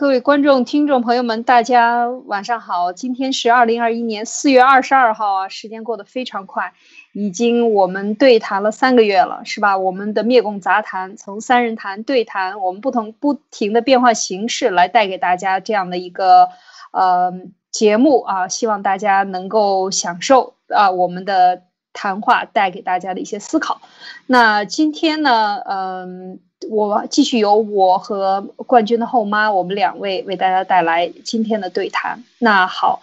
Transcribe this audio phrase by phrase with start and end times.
[0.00, 2.90] 各位观众、听众朋友们，大家晚上好。
[2.90, 6.72] 今天是二零二一年四月二十二号啊，时间过得非常快，
[7.12, 9.76] 已经我们对谈了三个月了，是吧？
[9.76, 16.48] 我们的灭共杂谈从三人谈对谈，我们不同不停的变换形式来带给大家这样的一个
[16.92, 17.34] 呃
[17.70, 23.82] 节目啊，希望大家能够享受啊我们的谈话带给大家的一些思考。
[24.26, 26.40] 那今天呢，嗯。
[26.70, 32.22] 我继续由我和冠军的后妈，我们两位为大家带来今天的对谈。
[32.38, 33.02] 那好，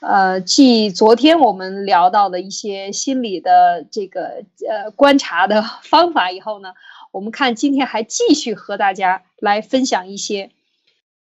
[0.00, 6.74] 呃，继昨天我们聊到的一些心理的这个呃观察的方法以后呢，
[7.10, 10.50] 我们看今天还继续和大家来分享一些。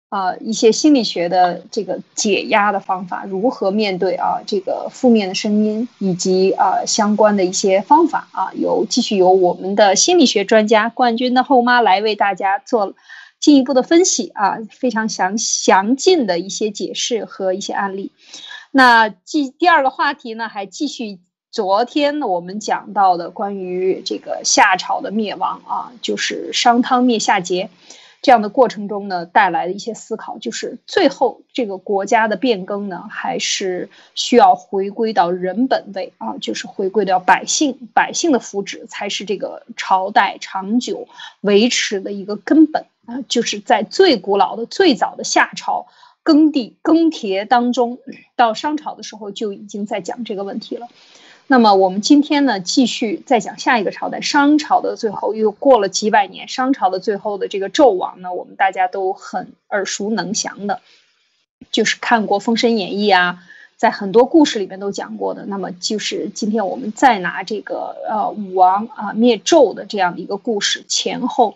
[0.09, 12.93] 啊，一些心理学的这个解压的方法，如何面对啊这个负面的声音，以及啊相关的一些方法啊，由继续由我们的心理学专家冠军的后妈来为大家做
[13.39, 18.13] 进一步的分析啊，非常详详尽的一些解释和一些案例。
[18.71, 21.19] 那继第二个话题呢，还继续
[21.51, 27.67] 昨天我们讲到的关于这个夏朝的灭亡啊，就是商汤灭夏桀。
[28.21, 41.07] 这样的过程中呢，带来的一些思考，就是最后这个国家的变更呢，还是需要回归到人本位啊，就是回归到百姓，百姓的福祉才是这个朝代长久
[41.41, 43.21] 维持的一个根本啊。
[43.29, 45.87] 就是在最古老的、最早的夏朝
[46.23, 47.99] 耕地耕田当中，
[48.35, 50.87] 到商朝的时候就已经在讲这个问题了。
[51.49, 60.81] 那么我们今天呢，继续再讲下一个朝代，商朝的最后又过了几百年，商朝的最后的这个纣王呢，我们大家都很耳熟能详的，
[61.71, 63.39] 就是看过《封神演义》啊，
[63.77, 65.45] 在很多故事里面都讲过的。
[65.45, 71.55] 那么就是今天我们再拿这个呃武王啊灭纣的这样的一个故事前后，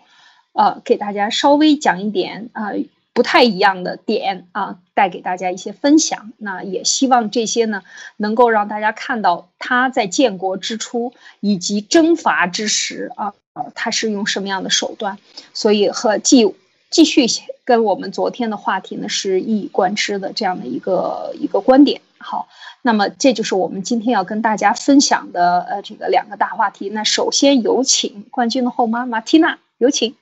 [0.54, 2.72] 呃给大家稍微讲一点啊。
[3.14, 6.32] 不太一样的点啊，带给大家一些分享。
[6.38, 7.82] 那也希望这些呢，
[8.16, 13.34] 能够让大家看到他在建国之初以及征伐之时啊，
[13.74, 15.18] 他是用什么样的手段。
[15.52, 16.54] 所以和继
[16.88, 17.26] 继续
[17.64, 22.00] 跟我们昨天的话题呢是一以贯之的这样的一个一个观点。
[22.16, 22.48] 好，
[22.80, 26.88] 那么这就是我们今天要跟大家分享的呃这个两个大话题。
[26.88, 30.14] 那首先有请冠军的后妈马缇娜，有请。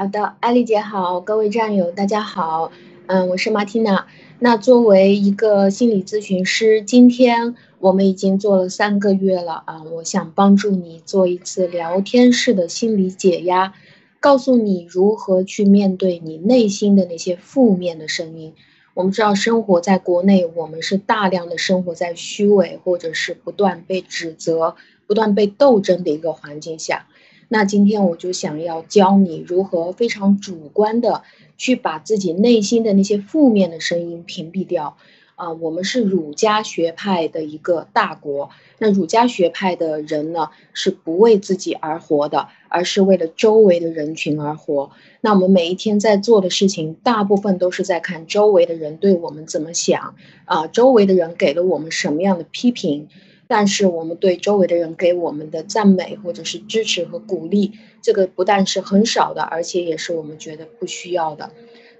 [0.00, 2.72] 好的，艾丽姐好，各位战友大家好，
[3.06, 4.06] 嗯，我是马蒂娜。
[4.38, 13.74] 那作为一个心理咨询师，今天我们已经做了三个月了啊，我想帮助你做一次聊天式的心理解压，
[14.20, 18.54] 告诉你如何去面对你内心的那些负面的声音。
[18.94, 27.06] 我们知道，生活在国内，我们是大量的生活在虚伪或者是不断被指责、不断被斗争的一个环境下。
[27.52, 31.24] 那今天我就想要教你如何非常主观的
[31.58, 34.96] 去把自己内心的那些负面的声音屏蔽掉
[35.34, 35.50] 啊！
[35.50, 44.92] 我们是儒家学派的一个大国，那儒家学派的人呢是不为自己而活的，而是为了周围的人群而活。
[45.20, 53.08] 那我们每一天在做的事情，大部分都是在看周围的人对我们怎么想啊，周围的人给了我们什么样的批评。
[53.50, 61.50] 但是我们对周围的人给我们的赞美或者是支持和鼓励，这个不但是很少的，而且也是我们觉得不需要的。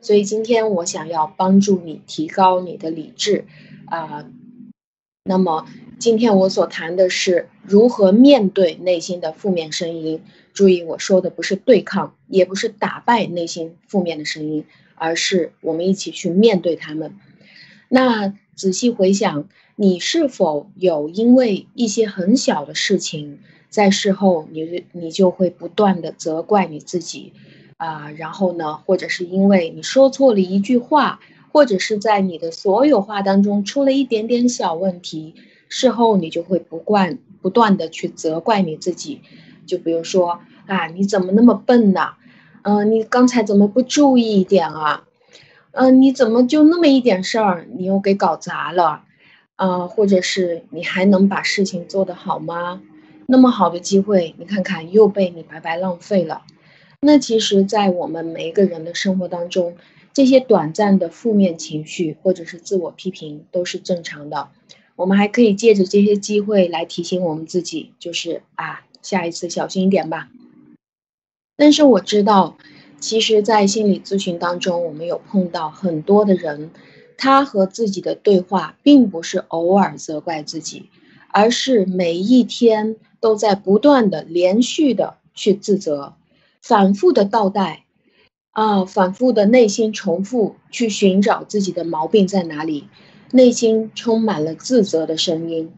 [0.00, 3.46] 所以今天我想要帮助你提高你的理智，
[3.86, 4.30] 啊，
[5.24, 5.66] 那么
[5.98, 10.22] 今天我所谈的是如何面对内心的负面声音。
[10.52, 17.16] 注意我说的不是对抗，也不是打败内心负面的声音，而是我们一起去面对他们。
[17.88, 19.48] 那仔细回想。
[19.76, 23.38] 你是否有因为一些很小的事情，
[23.70, 27.32] 在事后你你就会不断的责怪你自己，
[27.78, 35.34] 啊，然后呢，或者是因为你说错了一句话，或者是在你的所有话当中出了一点点小问题，
[35.70, 39.22] 事后你就会不惯不断的去责怪你自己，
[39.64, 42.10] 就比如说啊，你怎么那么笨呢？
[42.60, 45.04] 嗯，你刚才怎么不注意一点啊？
[45.72, 49.04] 嗯，你怎么就那么一点事儿，你又给搞砸了？
[49.56, 52.82] 啊，或者是你还能把事情做得好吗？
[53.26, 56.42] 那么好的机会，你看看又被你白白浪费了。
[57.00, 59.76] 那其实，在我们每一个人的生活当中，
[60.12, 64.48] 这些短暂的负面情绪或者是自我批评都是正常的。
[64.96, 70.28] 我们还可以借着这些机会来提醒我们自己，就是啊，下一次小心一点吧。
[71.56, 72.58] 但是我知道，
[73.00, 76.70] 其实，在心理咨询当中，我们有碰到很多的人。
[77.22, 80.88] 他和自己的对话，并不是偶尔责怪自己，
[81.28, 86.14] 而是每一天都在不断的、连续的去自责，
[86.62, 87.84] 反复的倒带。
[88.52, 92.88] 啊，反复的内心重复去寻找自己的毛病在哪里，
[93.32, 95.70] 内心充满了自责的声音。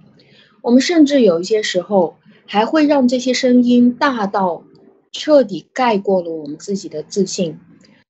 [0.62, 2.16] 我们甚至有一些时候
[2.46, 4.62] 还会让这些声音大到
[5.12, 7.61] 彻底盖过了我们自己的自信，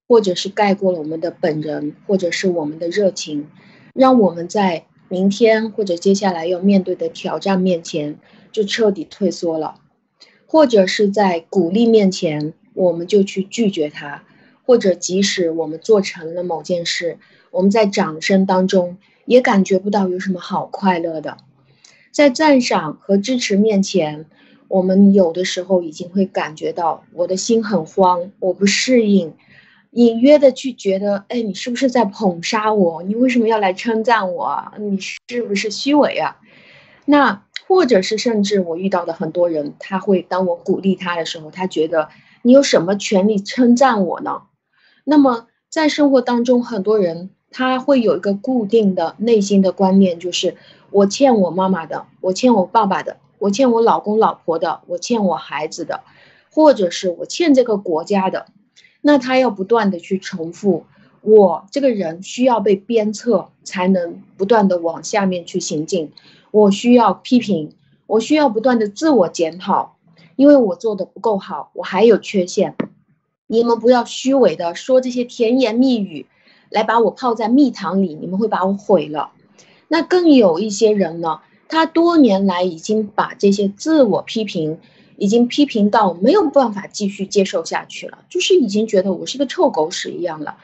[0.09, 3.49] 或者是盖过了我们的本人，或者是我们的热情，
[3.93, 8.19] 让我们在明天或者接下来要面对的挑战面前
[8.53, 9.75] 就彻底退缩了，
[10.47, 14.25] 或者是在鼓励面前我们就去拒绝它。
[14.65, 17.19] 或者，即使我们做成了某件事，
[17.51, 18.97] 我们在掌声当中
[19.27, 21.37] 也感觉不到有什么好快乐的。
[22.13, 24.27] 在赞赏和支持面前，
[24.73, 29.35] 我们有的时候已经会感觉到我的心很慌，我不适应，
[29.91, 33.03] 隐约的去觉得，哎，你是不是在捧杀我？
[33.03, 34.73] 你为什么要来称赞我？
[34.79, 36.39] 你是不是虚伪啊？
[37.05, 42.09] 那或者是甚至我遇到的很多人，他会当我鼓励他的时候，他觉得
[42.41, 44.45] 你有什么权利称赞我呢？
[45.05, 50.57] 那么，在生活当中，很多人他会有一个固定的内心的观念，就是
[50.91, 56.05] 我欠我妈妈的，我欠我爸爸的，我欠我老公老婆的，我欠我孩子的，
[56.53, 58.47] 或者是我欠这个国家的。
[59.01, 60.87] 那他要不断的去重复，
[61.23, 66.13] 我这个人需要被鞭策，才能不断的往下面去行进。
[66.53, 67.73] 我需要批评，
[68.07, 69.97] 我需要不断的自我检讨，
[70.37, 72.77] 因为我做的不够好，我还有缺陷。
[73.49, 76.27] 你们不要虚伪的说这些甜言蜜语，
[76.71, 79.33] 来把我泡在蜜糖里，你们会把我毁了。
[79.89, 81.41] 那更有一些人呢，
[81.73, 84.79] 他多年来已经把这些自我批评，
[85.17, 90.59] 已经批评到没有办法继续接受下去了，就是已经觉得我是个臭狗屎一样了。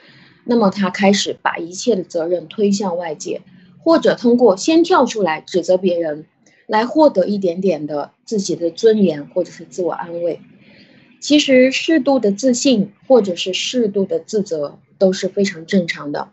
[0.44, 3.40] 那么他开始把一切的责任推向外界，
[3.82, 6.26] 或者通过先跳出来指责别人，
[6.66, 10.43] 来获得一点点的自己的尊严或者是自我安慰。
[11.20, 16.28] 其实适度的自信或者是适度的自责都是非常正常的。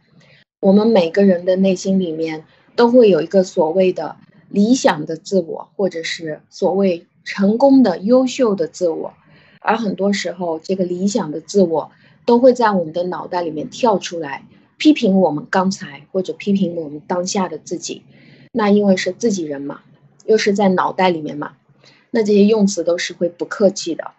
[0.60, 2.44] 我们每个人的内心里面
[2.76, 4.18] 都会有一个所谓的
[4.56, 9.14] 理想的自我，或者是所谓成功的优秀的自我。
[9.60, 11.92] 而很多时候，这个理想的自我
[12.26, 14.46] 都会在我们的脑袋里面跳出来，
[14.78, 18.04] 批评我们刚才或者批评我们当下的自己。
[18.54, 19.82] 那因为是自己人嘛，
[20.26, 21.58] 又是在脑袋里面嘛，
[22.12, 24.12] 那这些用词都是会不客气的。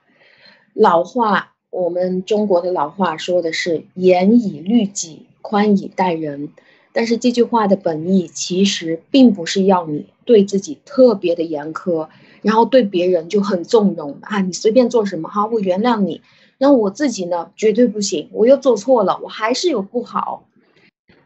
[0.74, 6.50] 老话，我们中国的老话说的是“严以律己，宽以待人”，
[6.96, 12.08] 但是这句话的本意其实并不是要你对自己特别的严苛，
[12.40, 16.22] 然后对别人就很纵容啊，你随便做什么哈，我原谅你。
[16.56, 20.48] 那我自己呢，绝对不行，我又做错了，我还是有不好。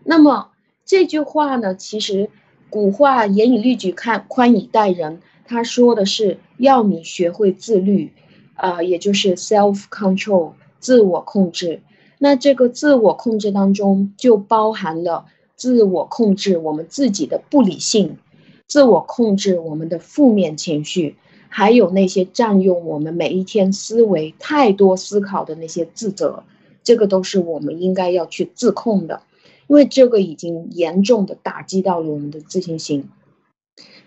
[0.02, 0.48] 那么
[0.84, 2.30] 这句话呢，其实
[2.68, 8.12] 古话“严以律己，看宽以待人”，他说的是要你学会自律。
[8.54, 11.80] 啊，也就是 self control 自我控制。
[12.18, 15.26] 那这个自我控制当中就包含了
[15.60, 18.16] 自我控制我们自己的不理性，
[18.66, 21.16] 自我控制我们的负面情绪，
[21.50, 26.44] 还有那些占用我们每一天思维太多思考的那些自责，
[26.82, 29.22] 这个都是我们应该要去自控的，
[29.68, 33.10] 因为这个已经严重的打击到了我们的自信心。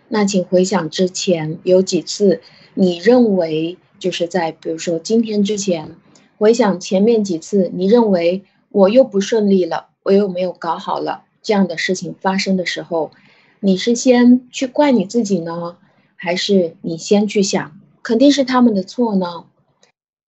[0.09, 2.41] 那请回想之前有几次，
[2.73, 3.77] 你认为。
[3.99, 5.95] 就是在比如说今天之前，
[6.37, 13.11] 回想前面几次，你认为我又不顺利了，我又没有搞好了这样的事情发生的时候，
[13.59, 15.77] 你是先去怪你自己呢，
[16.15, 19.45] 还是你先去想肯定是他们的错呢？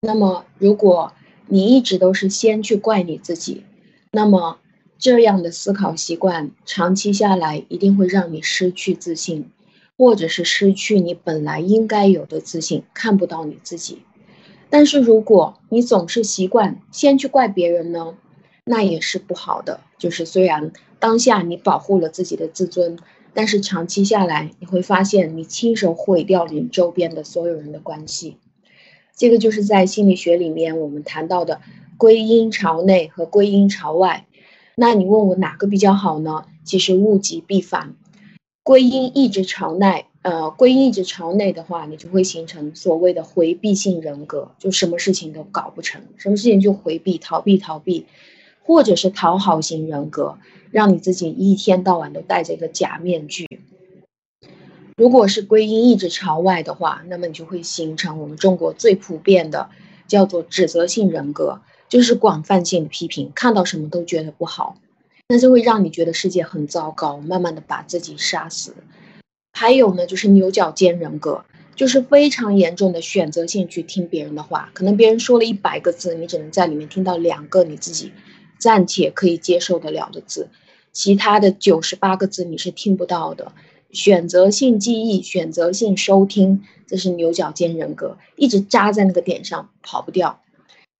[0.01, 1.13] 那么如果
[1.47, 3.63] 你一直都是先去怪你自己，
[4.11, 4.59] 那么
[4.99, 9.49] 这样的思考习惯长期下来一定会让你失去自信。
[9.97, 14.01] 或者是失去你本来应该有的自信，看不到你自己。
[14.69, 18.17] 但是如果你总是习惯先去怪别人呢，
[18.65, 19.79] 那也是不好的。
[19.97, 20.73] 就是虽然
[21.05, 22.97] 当下你保护了自己的自尊，
[23.35, 28.37] 但是长期下来你会发现你亲手毁掉你周边的所有人的关系。
[29.15, 31.61] 这个就是在心理学里面我们谈到的
[31.95, 34.25] 归因朝内和归因朝外。
[34.75, 36.45] 那你问我哪个比较好呢？
[36.63, 37.93] 其实物极必反。
[38.63, 48.07] 归因一直朝内，呃，归因一直朝内的话，你就会形成所谓的回避性人格，就什么事情都搞不成，什么事情就回避、逃避、逃避，
[48.65, 50.39] 或者是讨好型人格，
[50.71, 53.47] 让你自己一天到晚都戴着一个假面具。
[54.97, 59.69] 如果是归因一直朝外的话，那么你就会形成我们中国最普遍的
[60.07, 64.77] 叫做指责性人格，就是广泛性的批评，看到什么都觉得不好。
[65.27, 68.73] 那就会让你觉得世界很糟糕，慢慢的把自己杀死。
[69.53, 71.45] 还有呢，就是牛角尖人格，
[71.75, 78.11] 就是非常严重的选择性去听别人的话，可能别人说了一百个字，你只能在里面听到两个你自己
[78.65, 80.49] 暂且可以接受得了的字，
[80.91, 83.51] 其他的九十八个字你是听不到的。
[83.91, 90.41] 选择性记忆、选择性收听，这是牛角尖人格，一直扎在那个点上，跑不掉。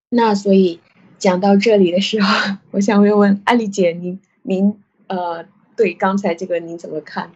[0.09, 0.79] 那所以
[1.17, 5.43] 讲到这里的时候， 我想问问艾丽姐，您您呃，
[5.75, 7.31] 对刚才这个您怎么看？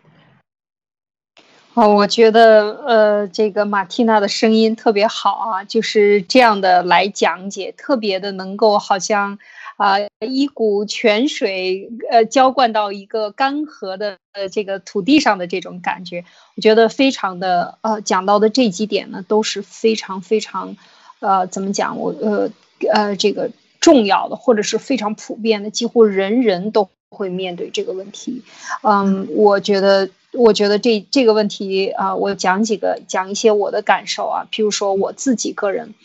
[1.75, 9.39] 哦，我觉得呃，这个马蒂娜的声音特别好啊，就是这样的来讲解，特别的能够好像
[9.79, 16.25] 啊，一股泉水呃浇灌到一个干涸的呃这个土地上的这种感觉，
[16.57, 20.75] 我觉得非常的呃讲到的这几点呢都是非常非常
[21.21, 22.49] 呃怎么讲我呃
[22.91, 28.43] 呃这个重要的或者是非常普遍的，几乎人人都会面对这个问题。
[28.83, 30.09] 嗯，我觉得。
[30.31, 34.45] 我觉得这这个问题啊，我讲几个，讲一些我的感受啊。
[34.51, 35.95] 譬如说我自己个人，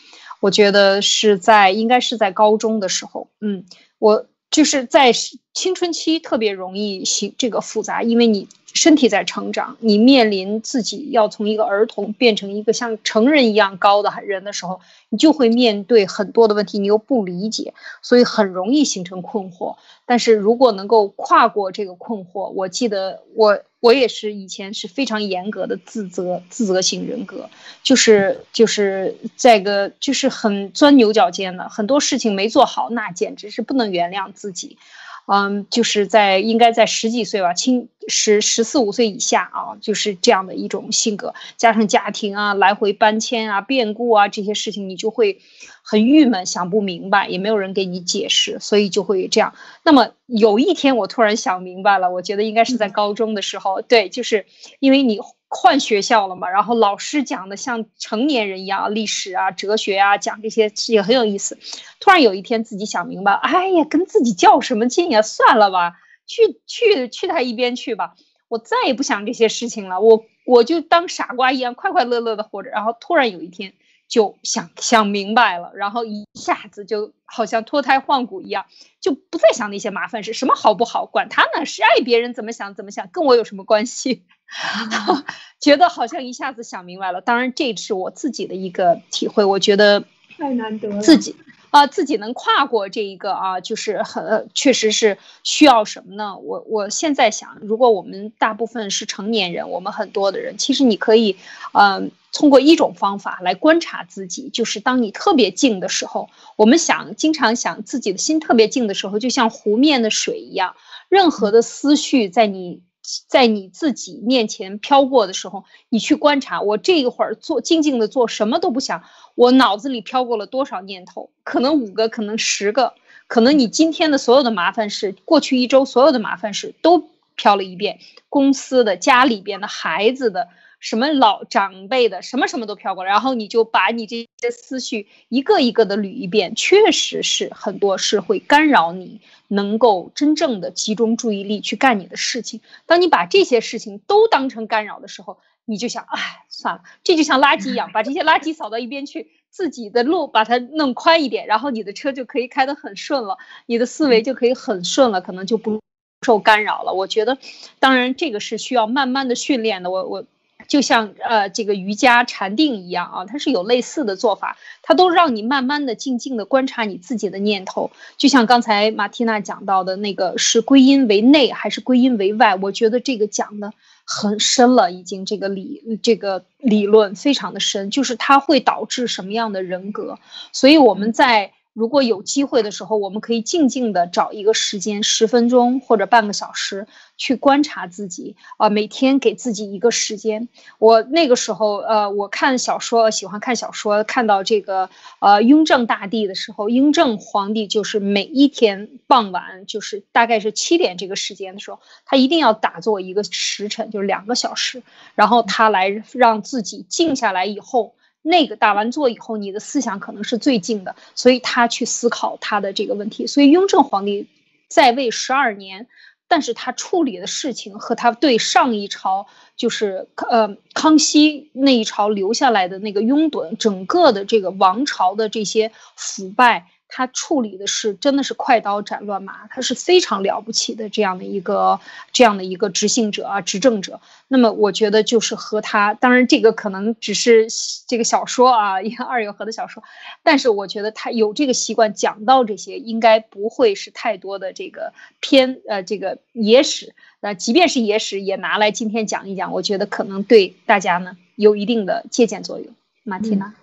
[0.45, 3.65] 我觉得是在应该是在高中的时候，嗯，
[3.99, 5.11] 我就是在
[5.55, 19.77] 青春期特别容易形这个复杂，因为你身体在成长，你面临自己要从一个儿童变成一个像成人一样高的人的时候，你就会面对很多的问题，你又不理解，所以很容易形成困惑。
[20.05, 23.63] 但是如果能够跨过这个困惑，我记得我。
[23.81, 27.51] 我也是以前是非常严格的自责自责型人格，
[27.83, 34.79] 就是就是在个就是很钻牛角尖的，很多事情没做好，那简直是不能原谅自己。
[35.27, 45.41] 嗯，就是在应该在十几岁吧，青十十四五岁以下啊，就是这样的一种性格，加上家庭啊，来回搬迁啊，变故啊这些事情，你就会
[45.85, 49.55] 很郁闷，想不明白，也没有人给你解释，所以就会这样。
[49.85, 54.47] 那么有一天我突然想明白了，我觉得应该是在高中的时候，对，就是
[54.81, 55.21] 因为你。
[55.57, 61.57] 换学校了嘛，然后老师讲的像成年人一样，历史啊、哲学啊，讲这些也很有意思。
[62.01, 65.23] 突然有一天自己想明白，哎呀，跟自己较什么劲呀？
[65.23, 65.93] 算了吧，
[66.27, 68.17] 去去去他一边去吧，
[68.49, 70.01] 我再也不想这些事情了。
[70.01, 72.71] 我我就当傻瓜一样，快快乐乐的活着。
[72.71, 73.75] 然后突然有一天
[74.09, 78.67] 就想想明白了，然后一下子就好像脱胎换骨一样，
[79.01, 84.25] 就不再想那些麻烦事，什么好不好，管他呢，是爱别人怎么想怎么想，跟我有什么关系？
[85.59, 87.21] 觉得好像一下子想明白了。
[87.21, 89.45] 当然，这是我自己的一个体会。
[89.45, 90.05] 我觉得
[90.37, 91.35] 太难得了，自己
[91.75, 96.39] 啊，自己能跨过这一个啊，就是很确实是需要什么呢？
[96.39, 101.37] 我我现在想，如果我们大部分是成年人，我们很多的人，其实你可以
[101.73, 110.77] 嗯，通过一种方法来观察自己，就是当你特别静的时候，我们想经常想自己的心特别静的时候，就像湖面的水一样，
[111.09, 112.83] 任何的思绪在你。
[113.29, 121.31] 在你自己面前飘过的时候，你去观察，我这一会儿做静静的做什么都不想，我脑子里飘过了多少念头？
[121.43, 122.95] 可能五个，可能十个，
[123.27, 130.49] 可能你今天的所有的麻烦事，过去一周所有的麻烦事都飘了一遍，公司的、家里边的、孩子的。
[130.85, 142.61] 什么老长辈的什么什么都飘过来，然后你就把你这些思绪一个一个的捋一遍，确实是很多是会干扰你能够真正的集中注意力去干你的事情。
[142.85, 155.81] 当你把这些事情都当成干扰的时候，你就想，哎，算了，这就像垃圾一样，把这些垃圾扫到一边去，自己的路把它弄宽一点，然后你的车就可以开得很顺了，你的思维就可以很顺了，可能就不
[156.27, 156.93] 受干扰了。
[156.93, 157.39] 我觉得，
[157.79, 159.91] 当然这个是需要慢慢的训练的。
[159.91, 160.27] 我我。
[160.69, 167.91] 就像呃这个瑜伽禅定一样啊，它是有类似的做法，它都让你慢慢的、静静的观察你自己的念头。
[168.17, 172.57] 就像刚才马蒂娜讲到的那个，是归因为内还是归因为外？
[172.57, 173.73] 我觉得这个讲的
[174.05, 180.19] 很深了，已经这个理这个理论非常的深，就是它会导致什么样的人格。
[180.53, 181.53] 所以我们在。
[181.75, 188.71] 如果有机会的时候，我们可以静静的找一个时间，十分钟或者半个小时，去观察自己啊。
[188.71, 190.49] 每天给自己一个时间。
[190.79, 194.89] 我那个时候，呃，我看小说，喜欢看小说，看到这个
[195.19, 204.85] 呃雍正大帝的时候，雍正皇帝就是每一天傍晚，就是大概是七点这个时间的时候，他一定要打坐一个时辰，就是两个小时，
[205.17, 207.95] 然后他来让自己静下来以后。
[208.27, 213.27] 那个打完坐以后，你的思想可能是最近的，所以他去思考他的这个问题。
[213.27, 214.27] 所以雍正皇帝
[214.67, 215.89] 在位十二年，
[216.27, 219.27] 但是他处理的事情和他对上一朝
[219.59, 231.81] 就是呃康熙那一朝留下来的那个拥趸，整个的这个王朝的这些腐败，他处理的是真的是快刀斩乱麻，他是非常了不起的这样的一个
[232.13, 234.01] 这样的一个执行者啊，执政者。
[234.29, 237.49] 那么我觉得就是和他，当然这个可能只是
[237.87, 239.83] 这个小说啊，一个二月河的小说，
[240.23, 246.95] 但是我觉得他有这个习惯讲到这些，应该不会是太多的这个偏呃这个野史。
[247.21, 252.69] 那即便是野史，也拿来今天讲一讲，我觉得可能对大家呢有一定的借鉴作用。
[253.03, 253.55] 马蒂娜。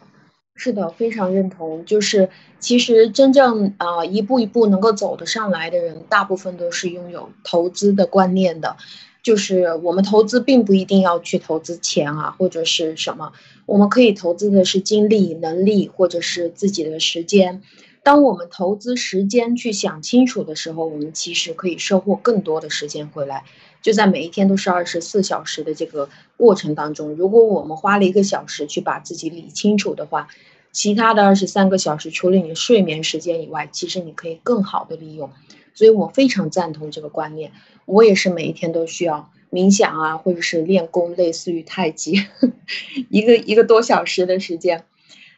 [0.56, 1.86] 是的，非常认同。
[1.86, 2.30] 就是
[2.60, 8.78] 其实真正啊一步一步能够走得上来的人，大部分都是拥有投资的观念的。
[9.24, 13.34] 就是我们投资并不一定要去投资钱啊，或者是什么，
[13.68, 17.62] 我们可以投资的是精力、能力，或者是自己的时间。
[18.04, 23.44] 当我们投资时间去想清楚的时候，我们其实可以收获更多的时间回来。
[23.82, 26.08] 就在每一天都是二十四小时的这个
[26.38, 30.28] 过程当中，如果我们花了一个小时去把自己理清楚的话，
[30.72, 35.32] 其他的二十三个小时，除了你睡眠时间以外，其实你可以更好的利用。
[35.74, 37.52] 所以我非常赞同这个观念。
[37.86, 42.26] 我也是每一天都需要冥想啊，或者是练功，类似于太极，
[43.10, 44.84] 一个一个多小时的时间。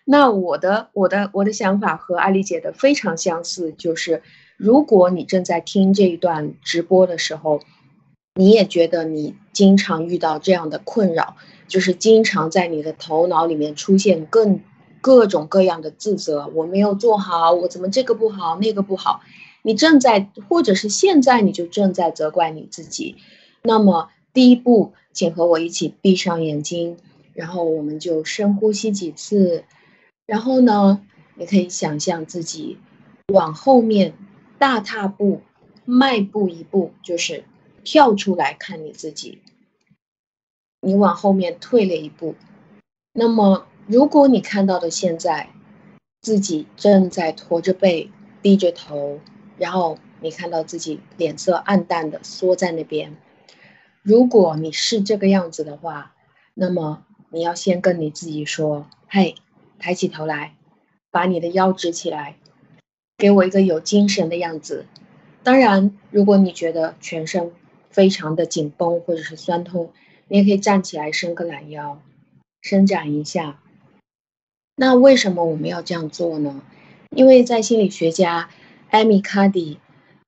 [0.05, 4.21] 那我的我的我的想法和艾丽姐的非常相似，就是
[4.57, 7.61] 如果你正在听这一段直播的时候。
[8.35, 11.35] 你也觉得你经常遇到这样的困扰，
[11.67, 14.59] 就是经常在你的头脑里面出现更
[15.01, 19.21] 各种各样的自责，我没有做好，我怎么这个不好那个不好？
[19.61, 23.17] 你正在，或者是现在你就正在责怪你自己。
[23.61, 26.97] 那么第一步，请和我一起闭上眼睛，
[27.33, 29.63] 然后我们就深呼吸几次，
[30.25, 31.01] 然后呢，
[31.35, 32.79] 你可以想象自己
[33.27, 34.15] 往后面
[34.57, 35.41] 大踏步
[35.85, 37.43] 迈步一步，就是。
[37.83, 39.41] 跳出来看你自己，
[40.81, 42.35] 你往后面退了一步。
[43.13, 45.49] 那么，如果你看到的现在
[46.21, 48.09] 自己正在驼着背、
[48.41, 49.19] 低着头，
[49.57, 53.15] 然后你看到自己脸色暗淡的缩在那边，
[54.01, 56.15] 如果你是这个样子的话，
[56.53, 59.35] 那么你要先跟你自己说：“嘿，
[59.79, 60.55] 抬起头来，
[61.11, 62.37] 把你的腰直起来，
[63.17, 64.85] 给我一个有精神的样子。”
[65.43, 67.51] 当然，如果你觉得全身，
[67.93, 69.91] 非常的紧绷或者是酸痛，
[70.27, 72.01] 你也可以站起来伸个懒腰，
[72.61, 73.61] 伸展一下。
[74.75, 76.61] 那为什么我们要这样做呢？
[77.15, 78.49] 因为在心理学家
[78.89, 79.77] 艾米卡迪，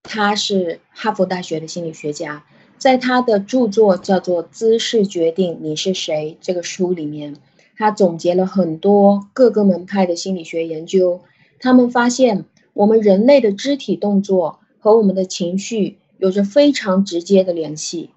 [0.04, 2.46] 他是哈佛大学的心理学家，
[2.78, 7.38] 在他的著作叫做《姿势决定你是谁》这个书里面，
[7.76, 11.22] 他总结了很多各个门派的心理学研究，
[11.60, 15.98] 他们发现我们人类的肢体动作和我们的情绪。
[16.26, 18.10] 有着非常直接的联系，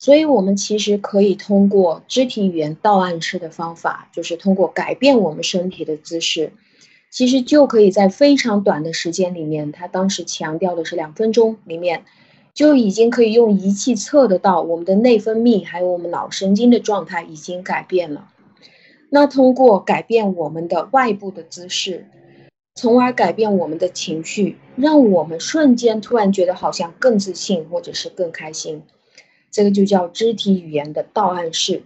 [0.00, 6.52] 所以我们其实可以通过肢体语言倒暗示的方法，就是通过改变我们身体的姿势，
[7.08, 12.04] 其实就可以在非常短的时间里面，他当时强调的是两分钟里面，
[12.52, 18.28] 就已经可以用仪器测得到我们的内分泌还有我们脑神经的状态已经改变了。
[19.08, 22.08] 那通过改变我们的外部的姿势。
[22.80, 28.84] 从而改变我们的情绪，让我们瞬间突然觉得好像更自信，或者是更开心。
[29.50, 31.82] 这个就叫肢体语言的倒暗示。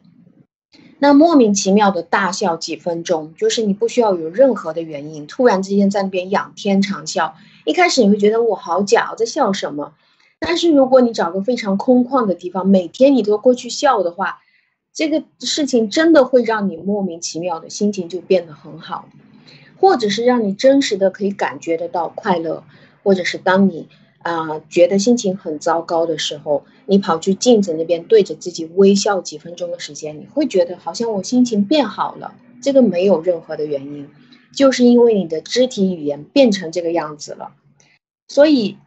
[1.00, 7.32] 那莫名其妙的大笑几分钟，就是你不需要有任何的原因，突然之间在那边仰天长啸。
[7.64, 9.94] 一开始你会觉得我好假，我在笑什么？
[10.38, 14.38] 但是如果你找个非常空旷的地方，每天你都过去笑的话，
[14.92, 19.08] 这个事情真的会让你莫名其妙的心情就变得很好。
[19.78, 22.64] 或者是让你真实的可以感觉得到快乐，
[23.02, 23.88] 或者是当你
[24.22, 32.34] 啊觉得心情很糟糕的时候，你跑去镜子那边对着自己微笑几分钟的时间，你会觉得好像我心情变好了。
[32.62, 34.08] 这个没有任何的原因，
[34.56, 37.52] 就是因为你的肢体语言变成这个样子了。
[38.26, 38.78] 所以，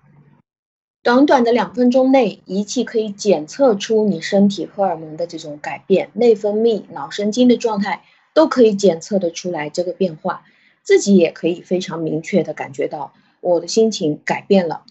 [1.03, 10.43] 短短的两分钟内，仪器可以检测出你身体荷尔蒙的这种改变，内分泌、脑神经的状态都可以检测得出来这个变化。
[10.87, 14.85] 自己也可以非常明确的感觉到我的心情改变了，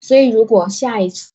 [0.00, 1.32] 所以如果下一次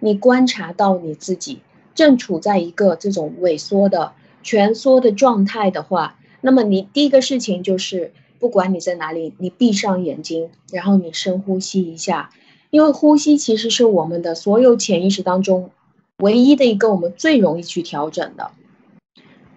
[0.00, 1.60] 你观察到你自己
[1.94, 12.30] 正处在一个这种萎缩的蜷缩的状态的话，那么你第一个事情就是，不管你在哪里，你闭上眼睛，然后你深呼吸一下，
[12.70, 15.70] 因为呼吸其实是我们的所有潜意识当中
[16.16, 18.50] 唯一的一个我们最容易去调整的，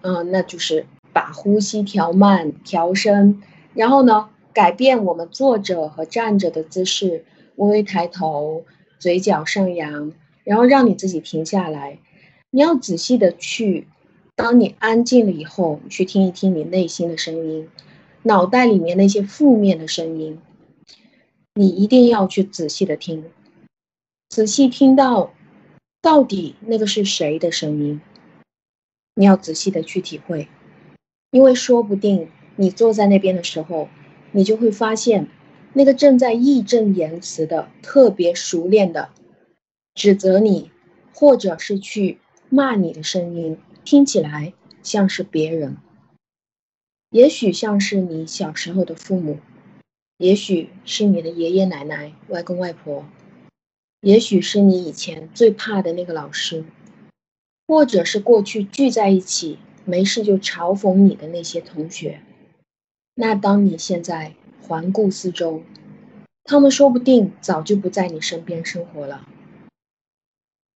[0.01, 3.41] 嗯，那就是把呼吸调慢、调深。
[3.73, 8.65] 然后呢，改变我们坐着和站着的姿势，微微抬头，
[8.99, 11.99] 嘴角上扬，然后让你自己停下来。
[12.51, 13.87] 你要仔细的去，
[14.35, 17.67] 当你安静了以后，去听一听你内心的声音，
[18.21, 20.39] 脑袋里面那些负面的声音，
[21.55, 23.25] 你一定要去仔细的听，
[24.29, 25.33] 仔细听到
[26.01, 28.01] 到底那个是谁的声音，
[29.15, 30.47] 你要仔细的去体会，
[31.31, 33.89] 因为说不定你坐在那边的时候，
[34.31, 35.27] 你就会发现
[35.73, 39.09] 那个正在义正言辞的、特别熟练的
[39.95, 40.71] 指责你，
[41.13, 45.77] 或者是去骂你的声音，听起来像是别人，
[47.09, 49.39] 也许像是你小时候的父母。
[50.19, 53.03] 也许是你的爷爷奶奶、外公外婆，
[54.01, 56.63] 也许是你以前最怕的那个老师，
[57.67, 62.21] 或者是过去聚在一起没事就嘲讽你的那些同学。
[63.15, 65.61] 那当你现在环顾四周，
[66.43, 69.27] 他们说不定早就不在你身边生活了，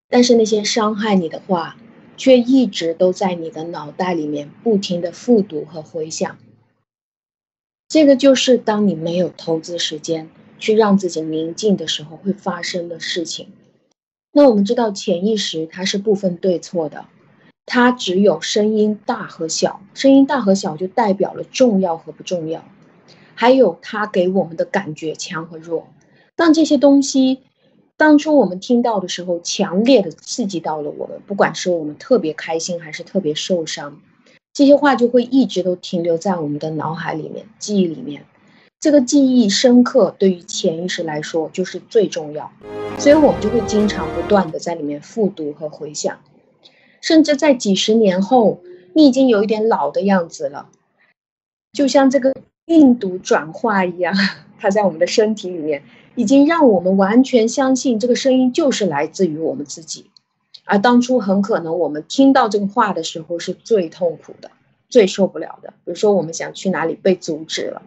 [0.07, 1.77] 但是那些伤害你的话，
[2.15, 6.37] 却一直都在你的脑袋里面不停的复读和回想。
[7.87, 13.51] 这个就是当你没有投资时间去让自己宁静的时候会发生的事情。
[14.31, 17.05] 那我们知道潜意识它是不分对错的，
[17.67, 22.63] 它只有声音大和小，声音大和小就代表了重要和不重要，
[23.35, 25.87] 还有它给我们的感觉强和弱。
[26.35, 27.41] 当这些东西
[27.97, 33.99] 当初我们听到的时候，强烈的刺激到了我们，不管是我们特别开心还是特别受伤。
[34.53, 38.23] 这些话就会一直都停留在我们的脑海里面、记忆里面。
[38.79, 42.49] 这个记忆深刻，对于潜意识来说就是最重要，
[42.97, 46.17] 所以我们就会经常不断的在里面复读和回想，
[47.01, 48.61] 甚至在几十年后，
[48.93, 50.69] 你已经有一点老的样子了，
[51.73, 52.33] 就像这个
[52.65, 54.13] 病毒转化一样，
[54.59, 55.83] 它在我们的身体里面，
[56.15, 60.09] 已经让我们完全相信这个声音就是来自于我们自己。
[60.65, 64.51] 而当初很可能我们听到这个话的时候是最痛苦的、
[64.89, 65.69] 最受不了的。
[65.85, 67.83] 比如说我们想去哪里被阻止了，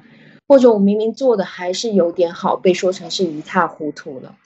[0.49, 4.37] 或者我明明做的还是有点好，被说成是一塌糊涂了。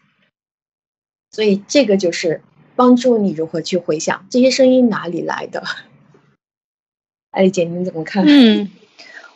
[1.30, 2.42] 所以这个就是
[2.76, 5.62] 帮助你如何去回想 这些声音哪里来的。
[7.32, 8.24] 艾丽姐，你怎么看？
[8.26, 8.70] 嗯，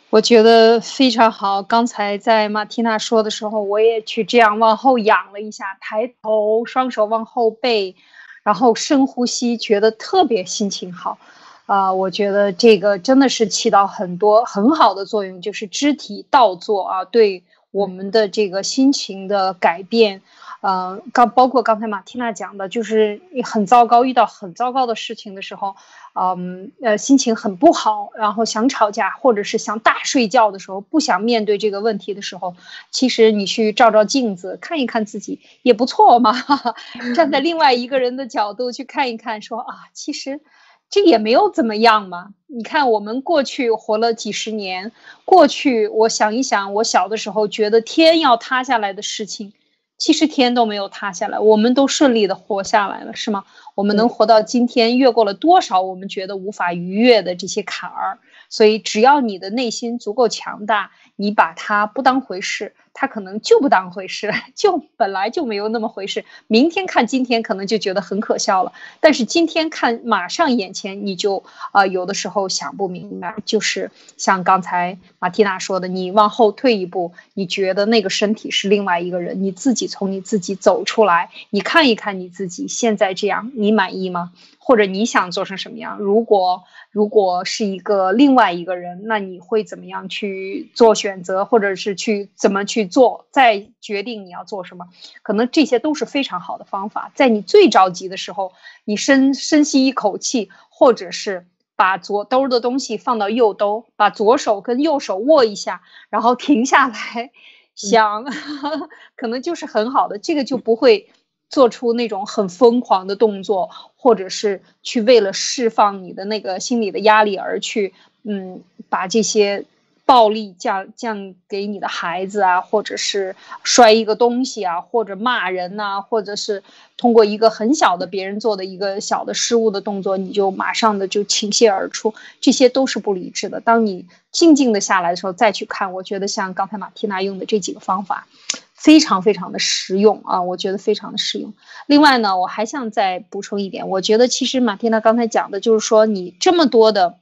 [0.09, 1.61] 我觉得非常好。
[1.63, 7.95] 刚才在马蒂娜说的时候，我也去这样往后仰了一下，抬头，双手往后背。
[8.41, 11.19] 然后深呼吸，觉得特别心情好，
[11.65, 20.21] 啊，我觉得这个真的是起到很多很好的作用，就是肢体倒坐啊，对我们的这个心情的改变。
[20.61, 25.75] 呃，刚包括刚才马蒂娜讲的，就是很糟糕，遇到很糟糕的事情的时候，
[26.13, 32.55] 嗯，呃，心情很不好，然后想吵架，或者是想大睡觉的时候，不想面对这个问题的时候，
[32.91, 36.33] 其实你去照照镜子，看一看自己也不错嘛。
[37.15, 40.41] 站在另外一个人的角度去看一看，说啊，其实
[40.89, 42.33] 这也没有怎么样嘛。
[42.47, 44.91] 你看我们过去活了几十年，
[45.23, 49.53] 过去我想一想，我小的时候觉得天要塌下来的事情。
[49.99, 53.43] 其实天都没有塌下来，我们都顺利的活下来了，是吗？
[53.75, 58.17] 我们能活到今天，越过了多少我们觉得无法逾越的这些坎儿？
[58.49, 62.73] 所以，只要你的内心足够强大，你把它不当回事。
[62.99, 66.25] 他可能就不当回事， 就本来就没有那么回事。
[66.47, 68.73] 明天看今天，可能就觉得很可笑了。
[68.99, 73.35] 但是今天看马上眼前，你就啊，有的时候想不明白。
[73.45, 84.33] 就是像刚才马蒂娜说的，你往后退一步，你觉得那个身体是另外一个人，你自己从你自己走出来，你看一看你自己现在这样，你满意吗？
[84.57, 85.97] 或者你想做成什么样？
[85.97, 94.87] 如果如果是一个另外一个人，那你会怎么样去做选择，或者是去怎么去做，再决定你要做什么？
[95.23, 97.11] 可能这些都是非常好的方法。
[97.15, 98.51] 在你最着急的时候，
[98.83, 101.47] 你深深吸一口气，或者是
[101.77, 107.31] 把左兜的东西放到右兜，把左手跟右手握一下，然后停下来
[107.75, 108.25] 想，
[109.15, 110.17] 可能就是很好的。
[110.17, 111.09] 这个就不会。
[111.51, 119.65] 做出那种很疯狂的动作，或者是去为了释放你的那个心理的压力而去，嗯，把这些
[120.09, 126.63] 暴力降降给你的孩子啊，或者是摔一个东西啊，或者骂人呐，或者是
[126.97, 133.59] 通过一个很小的别人做的一个小的失误的动作，你就马上的就倾泻而出，这些都是不理智的。
[133.59, 138.25] 当你静静的下来的时候，再去看，我觉得像刚才马蒂娜用的这几个方法。
[138.73, 141.53] 非常非常的实用啊，我觉得非常的实用。
[141.85, 147.17] 另外呢，我还想再补充一点，我觉得其实马蒂娜刚才讲的就是说，你这么多的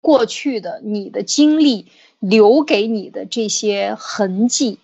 [0.00, 1.86] 过去的你的经历
[2.18, 4.78] 留给你的这些痕迹，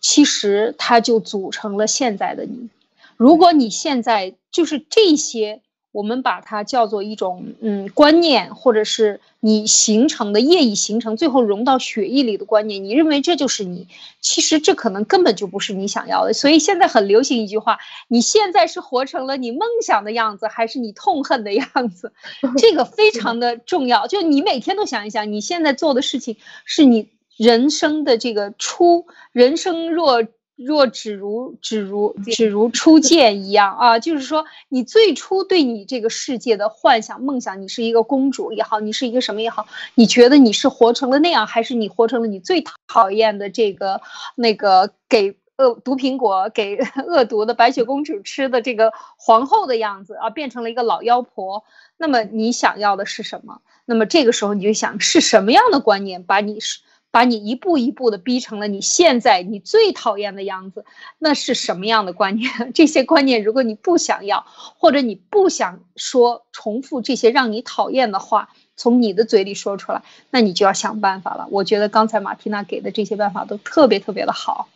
[0.00, 2.68] 其实它就组成了现在的你。
[3.16, 12.82] 如果你现在就是这些我们把它叫做一种嗯观念，或者是你形成的业已形成，最后融到血液里的观念。
[12.82, 13.86] 你认为这就是你，
[14.20, 16.32] 其实这可能根本就不是你想要的。
[16.32, 17.78] 所以现在很流行一句话：
[18.08, 22.12] 你现在是活成了你梦想的样子，还是你痛恨的样子？
[22.56, 24.06] 这个非常的重要。
[24.06, 30.24] 就你每天都想一想，你现在做的事情是你人生的这个初人生若。
[30.64, 44.00] 若只如只如只如初见一样啊，就是说，你最初对你这个世界的幻想、梦想，你是一个公主也好，你是一个什么也好，你觉得你是活成了那样，还是你活成了你最讨厌的这个
[44.36, 51.64] 那个给恶毒苹果、给恶毒的白雪公主吃的这个皇后的样子啊，变成了一个老妖婆？
[51.96, 53.60] 那么你想要的是什么？
[53.84, 56.80] 那么这个时候你就想，是什么样的观念把你是？
[57.12, 60.84] 把你一步一步的逼成了你现在你最讨厌的样子，
[61.18, 62.50] 那是什么样的观念？
[62.74, 71.46] 这些观念，如果你不想要，或者你不想说重复这些让你讨厌的话，从你的嘴里说出来，那你就要想办法了。
[71.50, 74.68] 我觉得刚才马缇娜给的这些办法都特别特别的好。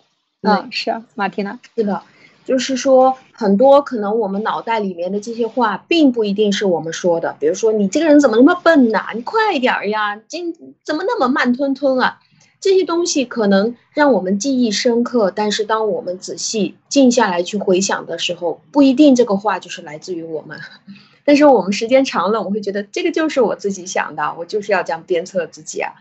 [0.42, 2.02] 嗯，是啊，马缇娜，是的，
[2.44, 7.34] 就是说很多可能我们脑袋里面的这些话，并不一定是我们说的。
[7.40, 9.06] 比如说，你这个人怎么那么笨呐？
[9.14, 10.20] 你快点儿呀！
[10.28, 12.20] 今怎么那么慢吞吞啊？
[12.58, 20.58] 这些东西可能让我们记忆深刻，但是当我们仔细静下来去回想的时候，不一定这个话就是来自于我们。
[21.24, 25.92] 但是我们时间长了，我会觉得这个就是我自己想的，我就是要这样鞭策自己啊。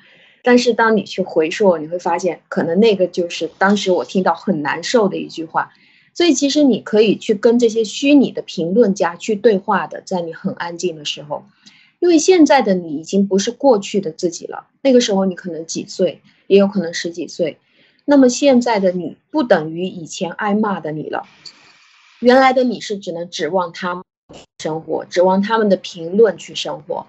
[0.44, 5.72] 但是当你去回溯，你会发现，可能那个就是当时我听到很难受的一句话。
[6.14, 11.44] 所以其实你可以去跟这些虚拟的评论家去对话的，在你很安静的时候，
[12.00, 14.68] 因为现在的你已经不是过去的自己了。
[14.82, 16.22] 那个时候你可能几岁？
[16.48, 17.58] 也有可能十几岁，
[18.06, 21.24] 那么现在的你不等于以前挨骂的你了。
[22.20, 24.04] 原来的你是只能指望他们
[24.60, 27.08] 生活，指望他们的评论去生活，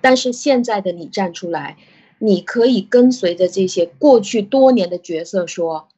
[0.00, 1.76] 但是现在的你站出来，
[2.18, 5.88] 你可以跟随着这些过去多年的角色说，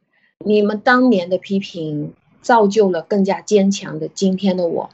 [0.45, 4.91] 你们当年的批评造就了更加坚强的今天的我，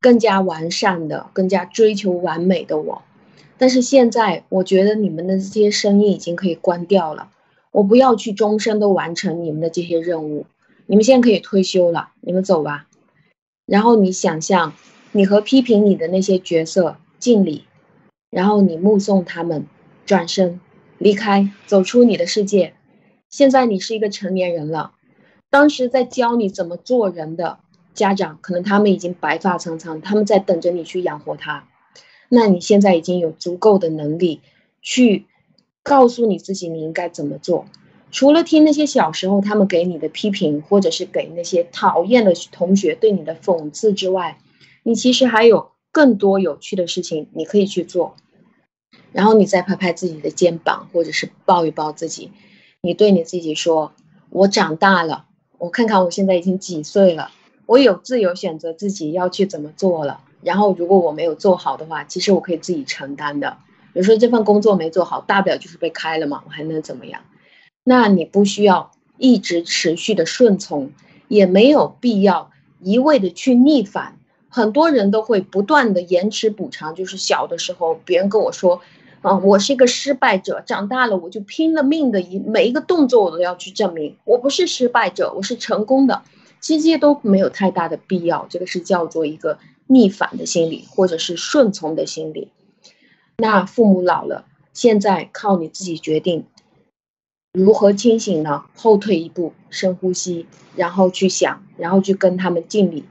[0.00, 3.02] 更加完善的、更加追求完美的我。
[3.56, 7.30] 但是现在，我觉得你们的这些声音已经可以关掉了。
[7.70, 10.46] 我不要去终身都完成你们的这些任务，
[10.86, 12.86] 你们现在可以退休了，你们走吧。
[13.66, 14.74] 然后你想象，
[15.12, 17.64] 你和批评你的那些角色敬礼，
[18.30, 19.66] 然后你目送他们
[20.06, 20.60] 转身
[20.98, 22.74] 离开，走出你的世界。
[23.28, 24.92] 现在你是一个成年人了，
[25.50, 27.58] 当时在教你怎么做人的
[27.94, 31.66] 家长，可能他们已经白发苍苍，他们在等着你去养活他。
[32.34, 34.40] 那你现在已经有足够的能力
[34.82, 35.26] 去
[35.82, 37.66] 告诉你自己你应该怎么做。
[38.10, 44.38] 除了听那些小时候他们给你的批评，或者是给那些讨厌的同学对你的讽刺之外，
[44.82, 48.14] 你其实还有更多有趣的事情你可以去做。
[49.12, 52.32] 然后你再拍拍自己的肩膀，或者是抱一抱自己，
[52.80, 53.92] 你对你自己说
[54.30, 55.26] ：“我长大了，
[55.58, 57.30] 我看看我现在已经几岁了，
[57.66, 63.56] 我有自由选择自己要去怎么做了。”然后，如果我没有做好的话，其实我可以自己承担的。
[63.94, 67.22] 比如说这份工作没做好，大不了就是被开了嘛，我还能怎么样？
[67.84, 70.90] 那你不需要一直持续的顺从，
[71.28, 74.18] 也没有必要一味的去逆反。
[74.48, 78.80] 很多人都会不断的延迟补偿，就是小的时候别人跟我说，
[79.22, 86.22] 啊，我是一个失败者，长大了我就拼了命的一每一个动作我都要去证明我不是失败者，我是成功的。
[86.60, 89.58] 其实这些都没有太大的必要，这个是叫做一个。
[89.86, 92.48] 逆反的心理，或者是顺从的心理。
[93.36, 96.46] 那父母老了，现在靠你自己决定
[97.52, 98.64] 如何清醒呢？
[98.74, 103.04] 后退一步，深呼吸，然后去想，然后去跟他们敬礼，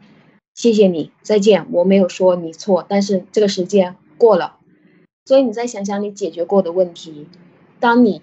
[0.56, 1.68] 谢谢你，再见。
[1.72, 4.58] 我没有说你错，但是这个时间过了，
[5.26, 7.28] 所以你再想想你解决过的问题。
[7.80, 8.22] 当你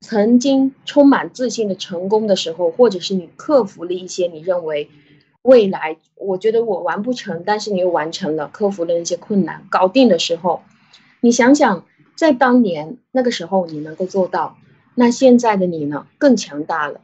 [0.00, 4.90] 曾经充满自信的成功的时候，或者是你克服了一些你认为。
[5.42, 10.62] 未来，我觉得我完不成，但是你又完成了，克服了那些困难，搞定的时候，
[11.20, 14.58] 你想想，在当年那个时候你能够做到，
[14.94, 17.00] 那现在的你呢，更强大了。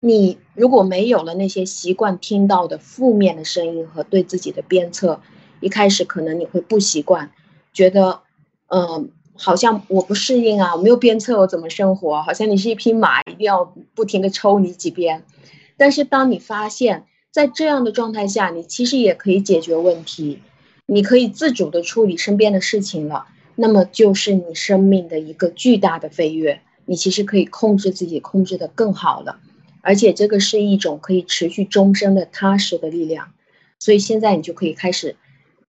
[0.00, 5.20] 你如果没有了那些习惯听到的负面的声音和对自己的鞭策，
[5.60, 7.30] 一开始可能你会不习惯，
[7.72, 8.22] 觉得，
[8.66, 12.20] 嗯，好像我不适应啊，我没有鞭策我怎么生活？
[12.22, 15.24] 好像你是一匹马，一定要不停的抽你几鞭。
[15.76, 20.40] 但是当你发现，在这样的状态下，你其实也可以解决问题，
[20.84, 23.26] 你可以自主的处理身边的事情了。
[23.54, 29.40] 那么就是你生命的一个巨大的飞跃，你其实可以控制自己，控制的更好了。
[29.80, 33.32] 而且这个是一种可以持续终身的踏实的力量。
[33.78, 35.16] 所以现在你就可以开始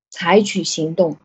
[0.10, 1.16] 采取行动。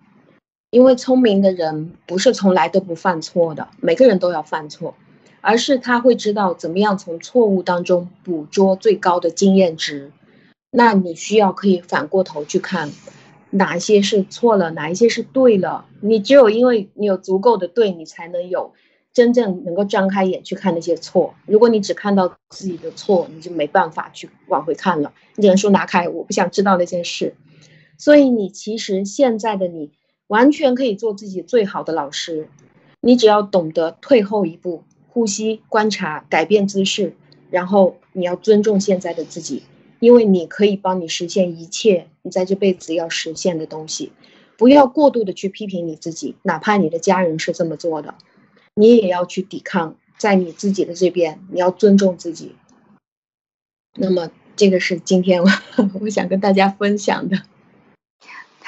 [0.70, 4.94] 因为聪明的人不是从来都不犯错的，每个人都要犯错，
[5.40, 10.12] 而是他会知道怎么样从错误当中捕捉最高的经验值。
[10.70, 12.90] 那你需要可以反过头去看，
[13.50, 15.86] 哪一些是错了，哪一些是对了。
[16.00, 18.72] 你只有因为你有足够的对，你才能有
[19.12, 21.34] 真正能够张开眼去看那些错。
[21.46, 25.12] 如果你只看到自己的错，你就没办法去往回看了。
[25.36, 27.34] 你只能说拿开，我不想知道那件事。
[27.96, 29.90] 所以你其实现在的你。
[30.28, 32.50] 完全可以做自己最好的老师，
[33.00, 37.14] 你只要懂得退后一步，呼吸、观察、改变姿势，
[37.48, 39.62] 然后你要尊重现在的自己，
[40.00, 44.12] 因为你可以帮你实现一切你在这辈子要实现的东西。
[44.56, 48.14] 不要过度的去批评你自己，哪怕你的家人是这么做的，
[48.74, 49.96] 你也要去抵抗。
[50.16, 52.56] 在你自己的这边，你要尊重自己。
[53.94, 55.48] 那么，这个是今天我
[56.00, 57.40] 我想跟大家分享的。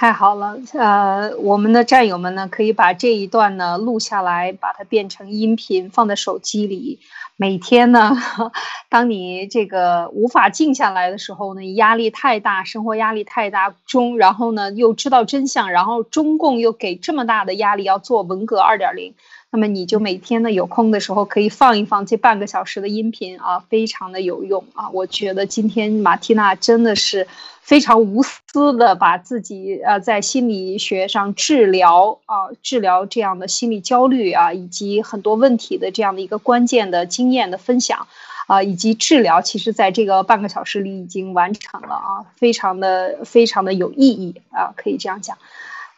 [0.01, 6.99] 太好了，呃，我们的战友们呢，可以把这一段呢录下来，把它变成音频，放在手机里。
[7.37, 8.17] 每天呢，
[8.89, 19.15] 当你这个无法静下来的时候呢，压力太大，生活压力太大中，然后呢又知道真相，然后中共又给这么大的压力要做文革二点零，
[19.53, 24.91] 那么你就每天呢有空的时候可以放一放这半个小时的音频啊，非常的有用啊。
[24.91, 27.27] 我觉得今天马蒂娜真的是。
[27.63, 38.09] 非常无私的把自己呃在心理学上治疗啊治疗这样的心理焦虑啊以及很多问题的这样的一个关键的经验的分享
[38.49, 45.39] 啊以及治疗，其实在这个半个小时里已经完成了啊，非常的非常的有意义啊，可以这样讲。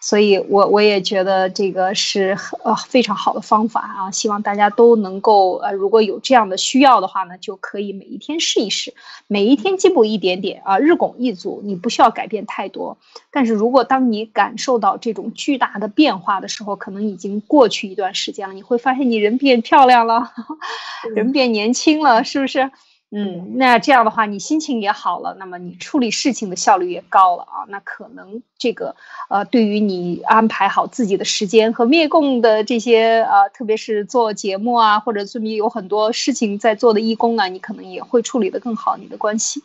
[0.04, 8.94] 所以，我我也觉得这个是呃非常好的方法啊，希望大家都能够呃，如果有这样的需要的话呢，就可以每一天试一试，
[9.28, 12.98] 每一天进步一点点啊，日拱一卒，你不需要改变太多。
[13.30, 20.32] 但是如果当你感受到这种巨大的变化的时候，可能已经过去一段时间了，你会发现你人变漂亮了，
[21.14, 22.72] 人变年轻了，是不是？
[23.14, 27.64] 嗯，那这样的话，你心情也好了，那么你处理事情的效率也高了啊。
[27.68, 28.96] 那可能这个
[29.28, 39.62] 呃，对于你安排好自己的时间和灭共的这些呃，特别是做节目啊，或者说你有很多事情在做的义工呢，你可能也会处理的更好你的关系。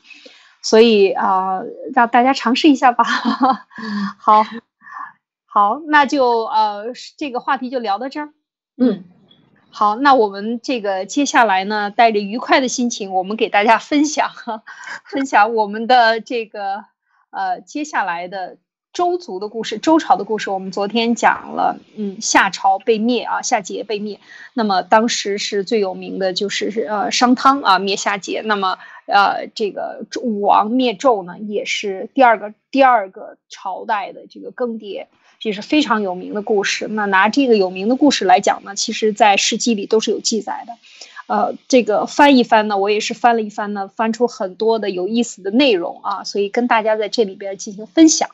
[0.62, 1.62] 所以啊，
[1.93, 3.05] 让大家尝试一下吧。
[4.19, 4.43] 好，
[5.45, 8.29] 好，那就呃，这个话题就聊到这儿。
[8.77, 9.05] 嗯。
[9.78, 14.32] 好，那我们这个接下来呢，带着愉快的心情，我们给大家分享
[15.06, 16.86] 分享我们的这个
[17.30, 18.58] 呃接下来的
[18.92, 20.50] 周族的故事，周朝的故事。
[20.50, 24.20] 我们昨天讲了，嗯，夏朝被灭啊，夏桀被灭。
[24.56, 28.42] 那么当时是最有名的就是呃商汤啊灭夏桀。
[28.44, 35.06] 那么呃这个武王灭纣呢，也是第二个第二个朝代的这个更迭。
[35.47, 36.88] 也是非常有名的故事。
[36.89, 40.73] 那拿这个有名的故事来讲呢，其实，在《史记》里都是有记载的。
[41.27, 48.29] 呃，这个翻一翻呢，我也是翻了一翻呢，翻出很多的有意思的内容啊，所以跟大家在这里边进行分享。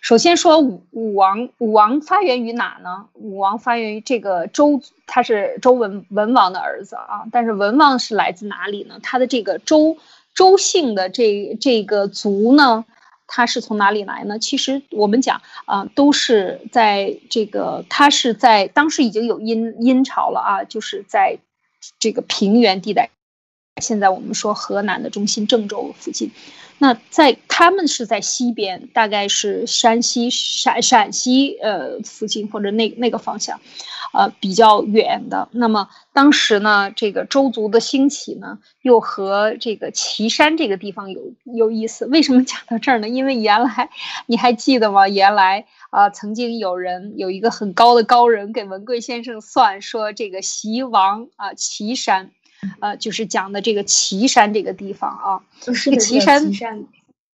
[0.00, 3.06] 首先说武武王，武王发源于哪呢？
[3.14, 7.24] 武王发源于这个周，他是周文文王的儿子啊。
[7.32, 8.98] 但是文王是来自哪里呢？
[9.02, 9.96] 他的这个周
[10.34, 12.84] 周姓的这这个族呢？
[13.26, 14.38] 它是从哪里来呢？
[14.38, 21.38] 其实我们讲啊，都是在这个，它是在当时已经有殷殷朝了啊，就是在
[21.98, 23.10] 这个平原地带，
[23.80, 26.30] 现在我们说河南的中心郑州附近。
[26.78, 33.60] 那在他们是在西边，大概是山西陕陕西呃附近或者那那个方向，
[34.12, 35.48] 呃比较远的。
[35.52, 42.06] 那么当时呢，这个周族的兴起呢，又和这个岐山这个地方有有意思。
[42.06, 43.08] 为什么讲到这儿呢？
[43.08, 43.90] 因为原来
[44.26, 45.08] 你还记得吗？
[45.08, 52.32] 原来啊，曾经有人有一个很高的高人给文贵先生算说，这个齐王啊，岐山。
[52.80, 56.52] 呃，就是讲的这个岐山这个地方啊，这个岐山，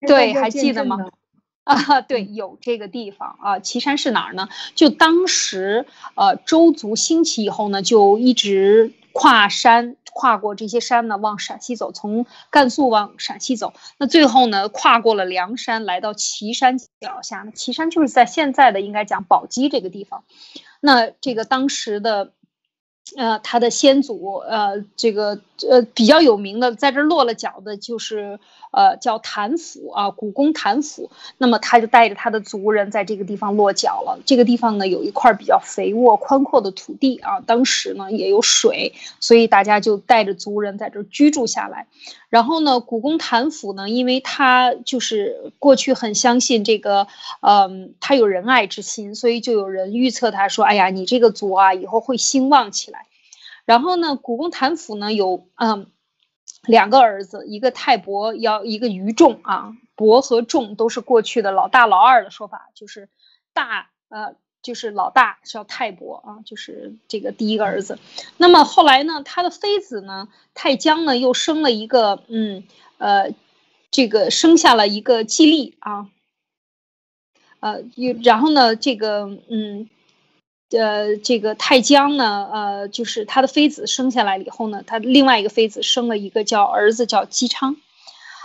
[0.07, 1.11] 对，还记得吗？
[1.64, 3.59] 啊，对，有这个地方啊。
[3.59, 4.49] 岐山是哪儿呢？
[4.75, 13.74] 就当时呃周族兴起以后呢，就一直跨山，跨过这些山呢，往陕西走，从甘肃往陕西走。
[13.99, 17.43] 那最后呢，跨过了梁山，来到岐山脚下。
[17.45, 20.24] 那岐山就是在现在的应该讲宝鸡这个地方。
[20.81, 22.33] 那这个当时的。
[23.16, 28.38] 呃，他的先祖，呃，这个呃，比较有名的，在这落了脚的，就是
[28.70, 31.11] 呃，叫谭府啊，古公谭府。
[31.38, 34.18] 那么他就带着他的族人在这个地方落脚了。
[34.24, 41.86] 这个地方呢，有一块比较肥沃、宽阔的土地啊，当时呢也有水，所以大家就带着族人在这居住下来。
[42.28, 47.08] 然后呢，古公谭府呢，因为他就是过去很相信这个，
[47.40, 53.06] 嗯，他有仁爱之心，所以就有人预测他说，哎呀，你这个族啊，以后会兴旺起来。
[53.71, 55.87] 然后呢，古公谭府呢有嗯
[56.66, 63.09] 两个儿子，一个太伯，要一个于仲啊，伯和仲都是过去的老大老二的说法，就是
[63.53, 68.01] 大呃就是老大叫太伯啊，就是这个第一个儿子。
[68.39, 72.64] 那么后来呢，他的妃子呢太姜呢又生了一个嗯
[72.99, 73.33] 呃
[73.93, 76.09] 这个生下了一个季历啊，
[77.61, 77.85] 呃
[78.25, 79.89] 然后呢这个嗯。
[80.71, 87.77] 呃，这个太姜呢，呃，就是他的妃子生下来了以后呢，他另外一个妃子生了一个叫儿子叫姬昌，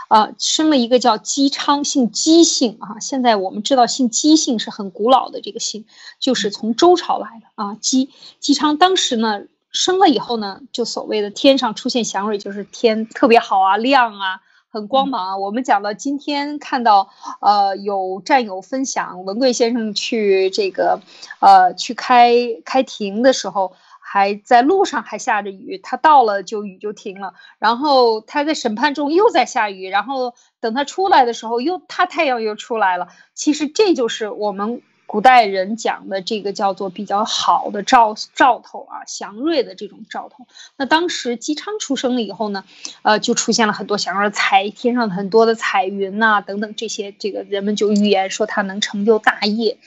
[0.07, 2.99] 啊，生了一个叫姬昌，姓姬姓啊。
[2.99, 5.85] 现在我们知道姓姬姓是很古老的这个姓，
[6.19, 7.77] 就是从周朝来的啊。
[7.79, 8.09] 姬
[8.39, 14.41] 姬昌当时呢生了以后呢，就所谓的天上出现祥瑞，就是天特别好啊，亮啊。
[14.75, 15.37] 很光芒啊！
[15.37, 17.09] 我们讲了，今天看到，
[17.39, 20.99] 呃，有战友分享，文贵先生去这个，
[21.39, 22.33] 呃，去开
[22.65, 23.71] 开庭的时候，
[24.01, 33.07] 还在路上还下着雨，他到了就雨就停了，然后他在审判中又在下雨，然后等他出来的时候又他太阳又出来了。
[33.33, 34.81] 其实这就是我们。
[35.07, 40.47] 古代人讲的这个叫做比较好的兆兆头啊，祥瑞的这种兆头。
[40.77, 42.65] 那当时姬昌出生了以后呢，
[43.03, 49.77] 呃，就出现了很多祥瑞彩天上很多的彩云呐等等这些，这个人们就预言说他能成就大业。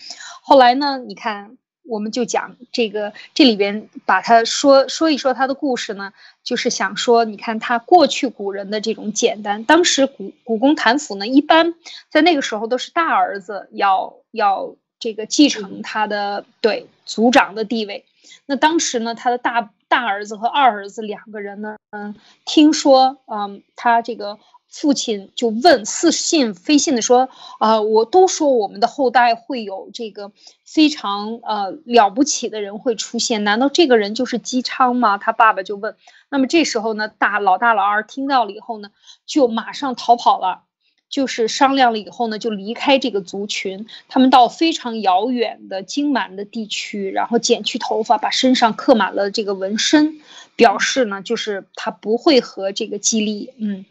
[0.40, 6.12] 后来呢，你看我们就讲这个这里边把他说说一说他的故事呢，
[6.44, 11.74] 就是想说，你看他过去古人的这种简单，当时古古公谭府呢，一般
[12.08, 14.76] 在那个时候都是大儿子要要。
[14.99, 18.05] 这个继承他的对族长的地位，
[18.46, 24.38] 那当时呢，他的大大儿子和二儿子两个人呢，嗯，听说，嗯，他这个
[24.68, 27.28] 父亲就问似信非信的说，
[27.59, 30.32] 啊，我都说我们的后代会有这个
[30.64, 35.16] 非常呃了不起的人会出现，难道这个人就是姬昌吗？
[35.16, 35.96] 他爸爸就问。
[36.28, 38.90] 那么这时候呢，大老大老二听到了以后呢，
[39.24, 40.64] 就马上逃跑了。
[41.11, 50.20] 就是商量了以后呢，就离开这个族群，他们到非常遥远的荆蛮的地区，然后剪去头发，把身上刻满了这个纹身，
[50.54, 53.86] 表示呢，就是他不会和这个姬利，嗯，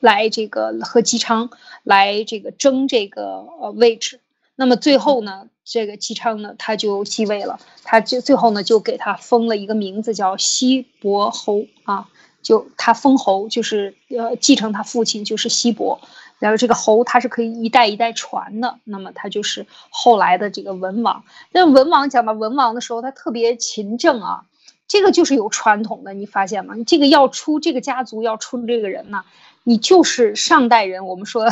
[0.00, 1.50] 来这个和姬昌
[1.84, 4.18] 来这个争这个呃位置。
[4.56, 12.08] 那么最后呢，这个姬昌呢，他就继位了，他就最后呢，就给他封了一个名字叫西伯侯啊，
[12.42, 16.00] 就他封侯，就是呃继承他父亲就是西伯。
[16.42, 21.22] 然后这个侯他是可以一代一代传的，那么他就是后来的这个文王。
[21.52, 24.44] 那文王讲到文王的时候，他特别勤政啊，
[24.88, 26.74] 这个就是有传统的，你发现吗？
[26.84, 29.24] 这个要出这个家族要出这个人呢，
[29.62, 31.46] 你就是上代人，我们说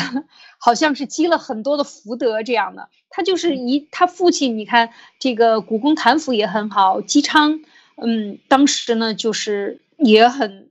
[0.59, 2.89] 好像是积了很多的福德这样的。
[3.11, 7.61] 他就是一他父亲，你看这个古公谭府也很好，姬昌，
[7.95, 10.69] 嗯，当时呢就是也很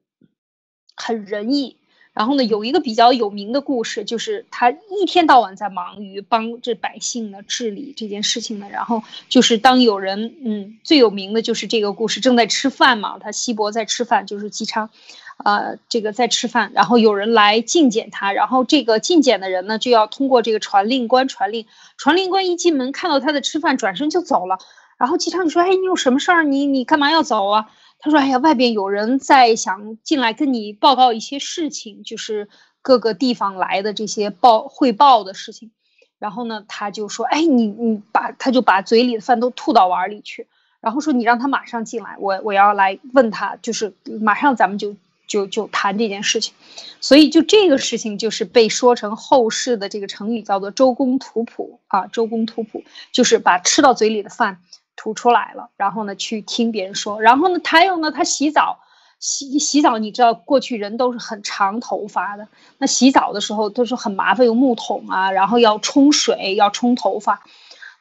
[0.94, 1.78] 很仁义。
[2.14, 8.68] 然后呢，有一个比较有名的故事，就是他一天到晚在忙于帮这百姓呢治理这件事情呢。
[8.70, 14.90] 然后就是当有人，嗯，最有名的就是这个故事，正在吃饭嘛，他西伯在吃饭，就是姬昌，
[15.46, 24.58] 呃，这个在吃饭，然后有人来觐见他，然后这个觐见的人呢就要通过这个传令官传令，传令官一进门看到他在吃饭，转身就走了。
[24.98, 26.44] 然后姬昌就说：“哎，你有什么事儿？
[26.44, 27.68] 你你干嘛要走啊？”
[28.02, 32.48] 他说：“哎呀，外边有人在想进来跟你报告一些事情，就是
[32.82, 35.72] 各个地方来的这些报汇报的事情。
[36.18, 40.48] 然后呢，他就说：‘哎，你你把他就把嘴里的饭都吐到碗里去。’
[40.80, 44.96] 然后说你让他马上进来，我我要来问他，就是马上咱们就
[45.28, 46.54] 就就谈这件事情。
[47.02, 54.62] 所以就这个事情就是被说成后世的这个成语叫做‘周公吐哺’啊，‘周公吐哺’就是把吃到嘴里的饭。”
[55.02, 58.80] 吐出来了，然后呢，去听别人说，然后呢，还有呢，他洗澡，
[59.18, 67.44] 洗洗澡，你知道，过去人都是很长头发的，那洗澡的时候都是很麻烦，用木桶啊，然后要冲水，要冲头发，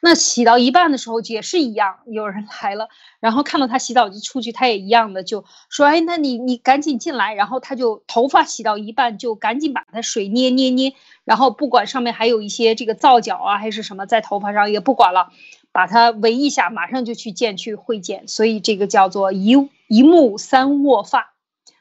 [0.01, 2.89] 那洗到一半的时候也是一样，有人来了，
[3.21, 15.31] 然后看到他洗澡就出去，他也一样的就说，哎，那你你赶紧进来，然后他就头发洗到一半就赶紧把他水捏捏捏，然后不管上面还有一些这个皂角啊还是什么在头发上也不管了。
[15.79, 19.55] 把它围一下，马上就去见去会见，所以这个叫做一
[19.87, 21.33] 一目三握发，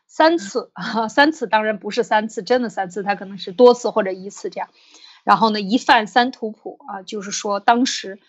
[0.07, 0.71] 三次，
[1.11, 4.69] 三次当然不是三次，真的三次，他可能是多次或者一次这样。
[5.25, 8.21] 然后呢，一犯三图谱啊，就是说当时。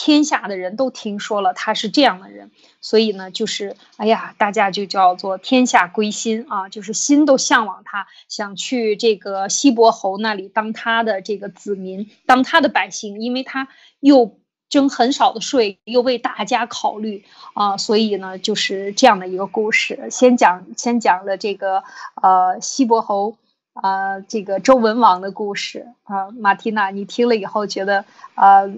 [0.00, 13.66] 天下的人都听说了他是这样的人，所以呢，就是哎呀，大家就叫做天下归心啊，就是心都向往他，想去这个西伯侯那里当他的这个子民，当他的百姓，因为他
[13.98, 14.38] 又
[14.68, 20.08] 征很少的税，又为大家考虑啊，所以呢，就是这样的一个故事。
[20.10, 21.82] 先讲先讲了这个
[22.22, 23.36] 呃西伯侯
[23.74, 28.04] 啊，这个周文王的故事啊，马蒂娜，你听了以后觉得
[28.34, 28.72] 呃。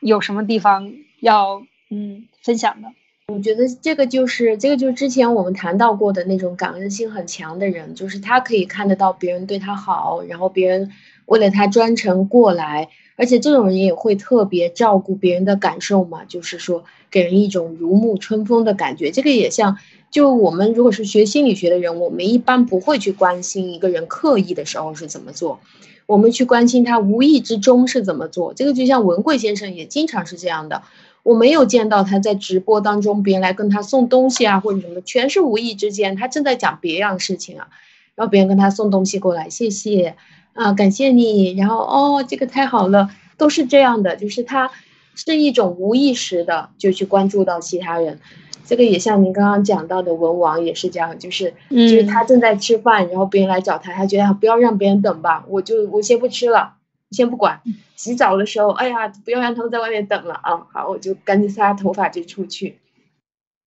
[0.00, 2.88] 有什么地方要嗯分享的？
[3.32, 10.92] 我觉得这个就是这个就是之前我们谈到过的那种感恩心很强的人，就是他可以看得到别人对他好，然后别人
[11.26, 19.10] 为了他专程过来，而且这种人也会特别照顾别人的感受嘛，就是说给人一种如沐春风的感觉。
[19.10, 19.78] 这个也像，
[20.10, 25.60] 就我们如果是学心理学的人，我们一般不会去关心一个人刻意的时候是怎么做。
[26.06, 30.82] 我们去关心他无意之中是怎么做，这个就像文贵先生也经常是这样的。
[31.22, 37.68] 我没有见到他在直播当中别人来跟他送东西啊或者什么，全是无意之间，他正在讲别样事情啊，
[38.14, 40.16] 然后别人跟他送东西过来，谢谢
[40.54, 44.70] 啊，感谢你，然后哦，这个太好了，都是这样的，就是他
[45.14, 48.20] 是一种无意识的就去关注到其他人。
[48.66, 56.74] 这个也像您刚刚讲到的文王也是这样，就是就是他正在吃饭，然后别人来找他，他觉得不要让别人等吧，我就我先不吃了，
[57.10, 57.60] 先不管。
[57.96, 62.78] 洗澡的时候，哎呀，不要让他们在外面等了啊，好，我就赶紧擦头发就出去。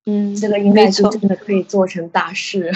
[0.06, 2.72] 嗯，这个应该是真的可以做成大事。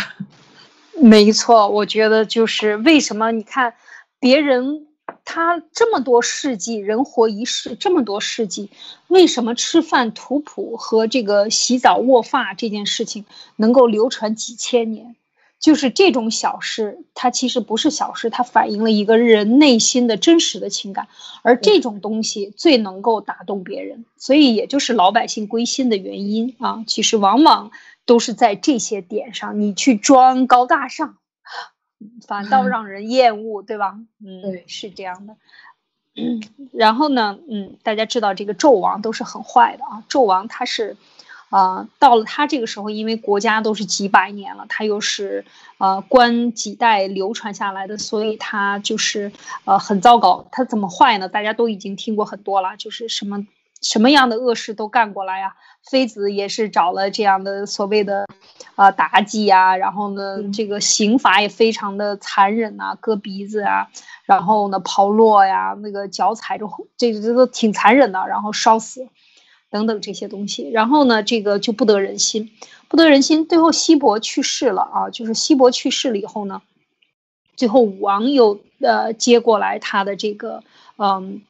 [1.01, 3.73] 没错，我觉得就是为什么你看
[4.21, 4.87] 别人。
[5.23, 8.69] 他这么多世纪，人活一世这么多世纪，
[9.07, 15.15] 为什么吃饭图谱和这个洗澡卧发这件事情能够流传几千年？
[15.59, 21.07] 就是这种小事，它其实不是小事，它反映了一个人内心的真实的情感，
[21.43, 26.83] 而这种东西最能够打动别人，所以也就是老百姓归心的原因啊。
[26.87, 27.71] 其实往往
[28.05, 31.17] 都是在这些点上，你去装高大上。
[32.27, 33.99] 反倒让人厌恶，对吧？
[34.23, 35.35] 嗯，对，是这样的。
[36.15, 36.41] 嗯，
[36.73, 40.03] 然后呢，嗯，大家知道这个纣王都是很坏的啊。
[40.09, 40.97] 纣王他是，
[41.49, 45.45] 啊，到了他这个时候，因为国家都是几百年了，他又是
[45.77, 49.31] 呃官几代流传下来的，所以他就是
[49.65, 50.45] 呃很糟糕。
[50.51, 51.29] 他怎么坏呢？
[51.29, 53.47] 大家都已经听过很多了，就是什么。
[53.81, 55.55] 什么样的恶事都干过来呀？
[55.89, 58.27] 妃子也是找了这样的所谓的，
[58.75, 63.87] 啊妲己呀，然后呢，这个刑罚也非常的残忍呐，割鼻子啊，
[64.25, 69.07] 然后呢刨落呀，那个脚踩着，这这都挺残忍的，然后烧死，
[69.71, 72.51] 等等这些东西，然后呢，这个就不得人心，
[72.87, 76.61] 不得人心，最后西伯去世了啊，就是西伯去世了以后呢，
[77.55, 80.63] 最后武王又呃接过来他的这个
[80.97, 81.41] 嗯。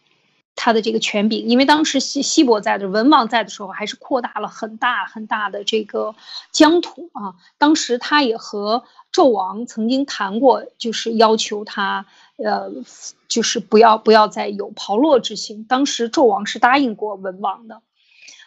[0.56, 6.14] 他的这个权柄，因为当时西西伯在的文王在的时候，还是扩大了很大很大的这个
[6.52, 7.36] 疆土啊。
[7.58, 12.06] 当时他也和纣王曾经谈过，就是要求他，
[12.38, 12.72] 呃，
[13.28, 15.64] 就是不要不要再有炮烙之行。
[15.64, 17.82] 当时纣王是答应过文王的。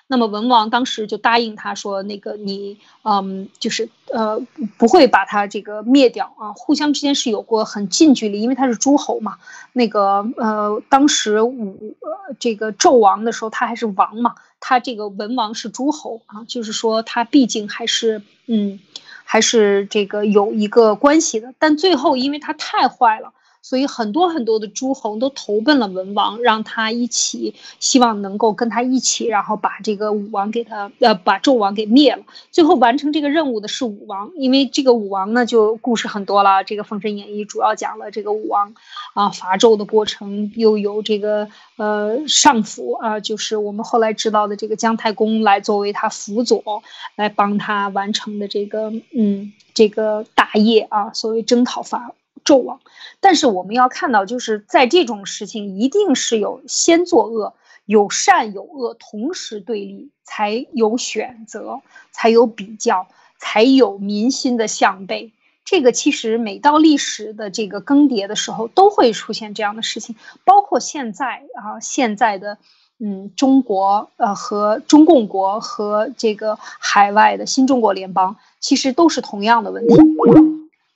[0.06, 4.38] 那么文王当时就答应他说：“那个你，嗯，就是呃，
[4.76, 6.52] 不会把他这个灭掉啊。
[6.52, 9.38] 互相之间是有过很近距离，因为他是诸侯嘛。
[9.72, 18.80] 那个呃，当时武呃这个纣王的时候，他还是王嘛，他这个文王是诸侯啊，就是说他毕竟还是嗯，
[19.24, 21.54] 还是这个有一个关系的。
[21.58, 23.32] 但最后因为他太坏了。”
[23.64, 32.22] 所以很多很多的诸侯都投奔了文王，让他一起，希望能够跟他一起，然后把这个武王给他，呃，把纣王给灭了。
[32.52, 36.62] 最后完成这个任务的是武王，因为这个武王呢，就故事很多了。
[36.62, 38.74] 这个《封神演义》主要讲了这个武王，
[39.14, 41.48] 啊，伐纣的过程，又有这个
[41.78, 46.82] 呃上辅啊，就是我们后来知道的这个姜太公来作为他辅佐，
[47.16, 52.12] 来帮他完成的这个嗯这个大业啊，所谓征讨伐。
[52.44, 52.80] 纣王，
[53.20, 57.54] 但是我们要看到，就是在这种事情，一定是有先作恶，
[57.86, 61.80] 有善有恶同时对立，才有选择，
[62.12, 63.06] 才有比较，
[63.38, 65.32] 才有民心的向背。
[65.64, 70.14] 这个其实每到历史的这个更迭的时候，都会出现这样的事情，
[70.44, 72.58] 包括现在啊，现在的
[73.00, 79.94] 嗯，中国呃和中共国和这个海外的新中国联邦，其实都是同样的问题。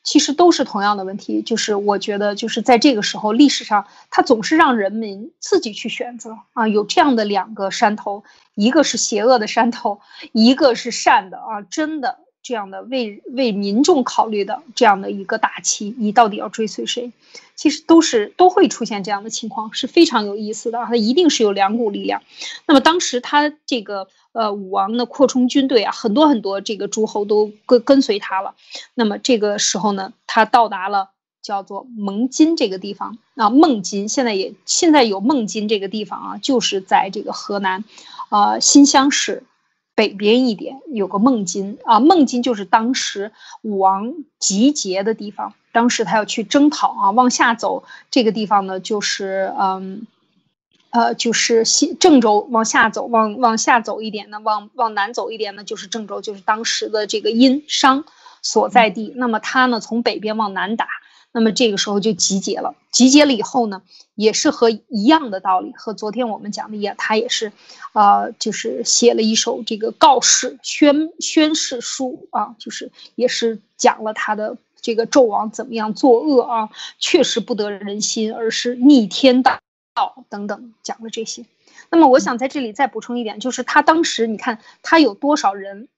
[0.09, 10.01] 其实都是同样的问题，就是我觉得，就是在这个时候，历史上它总是让人民自己去选择啊，有这样的两个山头，一个是邪恶的山头，
[10.33, 17.13] 一个是善的啊，真的这样的为为民众考虑的这样的一个大旗，你到底要追随谁？
[17.55, 20.79] 其实都是都会出现这样的情况，是非常有意思的。
[20.87, 22.23] 它一定是有两股力量。
[22.67, 28.55] 那么当时他这个呃武王呢扩充军队啊，很多很多这个诸侯都跟跟随他了。
[28.95, 31.11] 那么这个时候呢，他到达了
[31.43, 37.85] 叫做蒙津这个地方啊，孟津现在也现在有孟津这个地方啊，就是在这个河南，
[38.31, 39.43] 呃新乡市。
[39.99, 43.33] 北边一点有个孟津啊，孟津就是当时
[43.63, 45.55] 武王集结的地方。
[45.73, 50.07] 当时他要去征讨啊，往下走这个地方呢，就是嗯，
[50.91, 58.05] 呃，就是西郑州往下走，往往下走一点呢，往往南走一点呢，就是郑州，就是当时的这个殷商
[58.41, 59.13] 所在地。
[59.17, 60.87] 那么他呢，从北边往南打。
[61.33, 63.83] 那么这个时候就集结了，集结了以后呢，
[64.15, 67.53] 也是和一样的道理，和昨天我们讲的一样，他也是，
[67.93, 79.61] 呃，就是写了一首这个告示宣宣誓书啊，就是也是讲了他的这个纣王怎么样作恶啊，确实不得人心，而是逆天大
[79.95, 81.45] 道等等，讲了这些。
[81.91, 85.89] 那么我想在这里再补充一点，就是他当时你看他有多少人，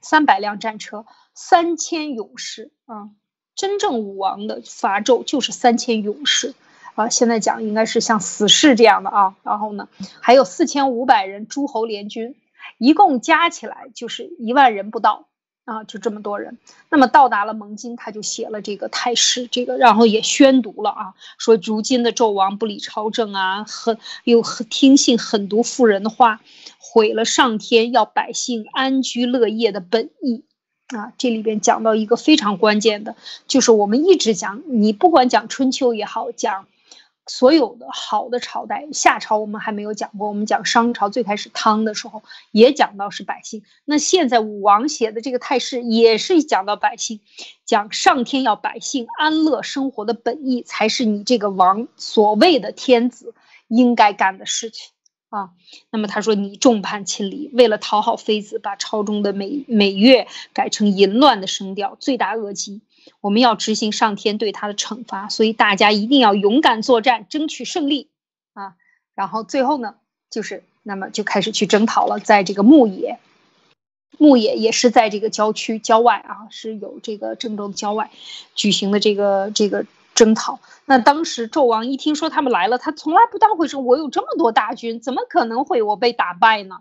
[0.00, 1.04] 三百辆战车，
[1.34, 3.10] 三千勇士啊。
[3.54, 6.54] 真正武王的伐纣就是三千勇士，
[6.94, 9.34] 啊，现在讲应该是像死士这样的啊。
[9.42, 9.88] 然后呢，
[10.20, 12.34] 还有四千五百人诸侯联军，
[12.78, 15.26] 一共加起来就是一万人不到
[15.66, 16.58] 啊，就这么多人。
[16.88, 26.40] 那么到达了蒙津，他就写了这个太师，这个然后也宣读了啊，说如今的纣王不理朝政啊，很又很听信狠毒妇人的话，
[26.78, 30.44] 毁了上天要百姓安居乐业的本意。
[30.96, 33.14] 啊，这里边讲到一个非常关键的，
[33.46, 36.66] 就是我们一直讲，你不管讲春秋也好，讲
[37.26, 43.62] 所有的好的朝代，夏朝我们还没有讲过，我们讲商朝最开始汤的时候也讲到是百姓。
[43.84, 47.20] 那现在武王写的这个太师也是讲到百姓，
[47.64, 53.32] 讲上天要百姓安乐生活的本意，才是你这个王所谓的天子
[53.68, 54.90] 应该干的事情。
[55.30, 55.50] 啊，
[55.90, 62.80] 那么他说你众叛亲离，为了讨好妃子，把朝中的美美乐改成淫乱的声调，罪大恶极。
[63.20, 68.08] 我们要执行上天对他的惩罚，所以大家一定要勇敢作战，争取胜利
[68.54, 68.74] 啊！
[69.14, 69.94] 然后最后呢，
[70.30, 73.20] 就是那么就开始去征讨了，在这个牧野，
[74.18, 78.10] 牧野也是在这个郊区郊外啊，是有这个郑州的郊外
[78.56, 79.86] 举行的这个这个。
[80.20, 83.78] 征讨，那当时纣王一听说他们来了，他从来不当回事。
[83.78, 86.80] 我有这么多大军，怎么可能会我被打败呢？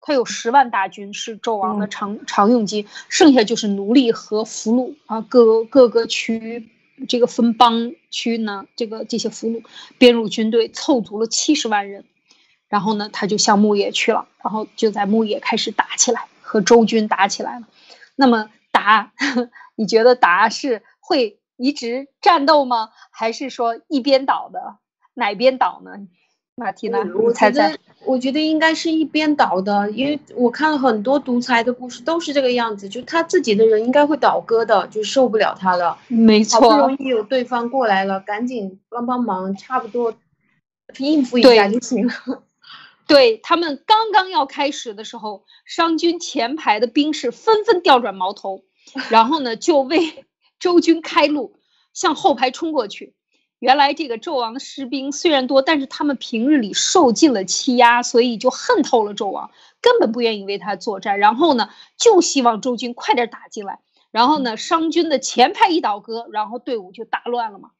[0.00, 6.70] 他有十万大军是纣王的常常用军，剩下就是奴隶和俘虏啊，各各个区
[7.06, 9.62] 这个分邦区呢，这个这些俘虏
[9.98, 12.06] 编入军队，凑足了七十万人，
[12.68, 17.66] 然后呢，他就向牧野去了，然后就在牧野开始打起来，和周军打起来了。
[18.16, 19.12] 那么打，
[19.76, 21.38] 你觉得打是会？
[21.58, 22.88] 一直战斗吗？
[23.10, 24.78] 还是说一边倒的？
[25.14, 25.90] 哪边倒呢？
[26.54, 35.98] 马蒂娜，我觉得，我觉得应该是一边倒的，因为我看了很多独裁的故事，都是这个样子，就他自己的人应该会倒戈的，就受不了他了。
[36.08, 40.14] 没错，好不容易有对方过来了，赶紧帮帮忙，差不多
[40.96, 42.12] 应付一下就行了。
[43.06, 48.64] 对他们刚刚要开始的时候，商军前排的兵士纷纷调转矛头，
[49.10, 50.24] 然后呢，就为。
[50.58, 51.56] 周军开路，
[51.92, 53.14] 向后排冲过去。
[53.58, 59.50] 原来这个纣王的士兵虽然多，但是他们平日里受尽了欺压，所以就恨透了纣王，
[59.80, 61.18] 根本不愿意为他作战。
[61.18, 63.80] 然后呢，就希望周军快点打进来。
[64.12, 67.70] 然后呢，商军的前排一倒戈，然后队伍就大乱了嘛，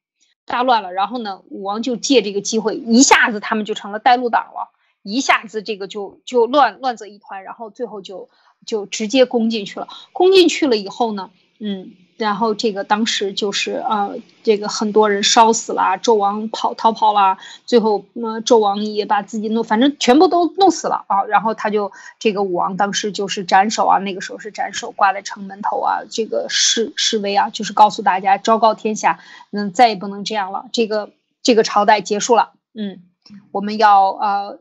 [0.46, 0.92] 大乱了。
[0.92, 4.72] 然后呢，武王就借这个机会，一下子他们就成了带路党了，
[5.04, 7.44] 一下子这个就就乱乱作一团。
[7.44, 8.28] 然后最后就
[8.66, 9.86] 就直接攻进去了。
[10.12, 11.92] 攻进去了以后呢，嗯。
[12.18, 21.22] 然后这个当时就是呃，这个很多人烧死了，纣王跑逃跑了，最后那纣王也把自己弄，反正全部都弄死了啊。
[21.24, 29.20] 然后他就这个武王当时就是斩首啊，那个时候是斩首挂在城门头啊，这个示示威啊，就是告诉大家昭告天下，
[29.52, 31.10] 嗯，再也不能这样了，这个
[31.42, 33.00] 这个朝代结束了，嗯，
[33.52, 34.58] 我们要呃。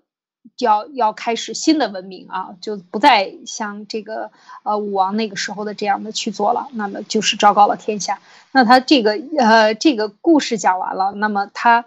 [0.58, 4.32] 要要开始新的文明啊，就不再像这个
[4.64, 6.68] 呃武王那个时候的这样的去做了。
[6.74, 8.20] 那么就是昭告了天下。
[8.52, 11.86] 那他这个呃这个故事讲完了，那么他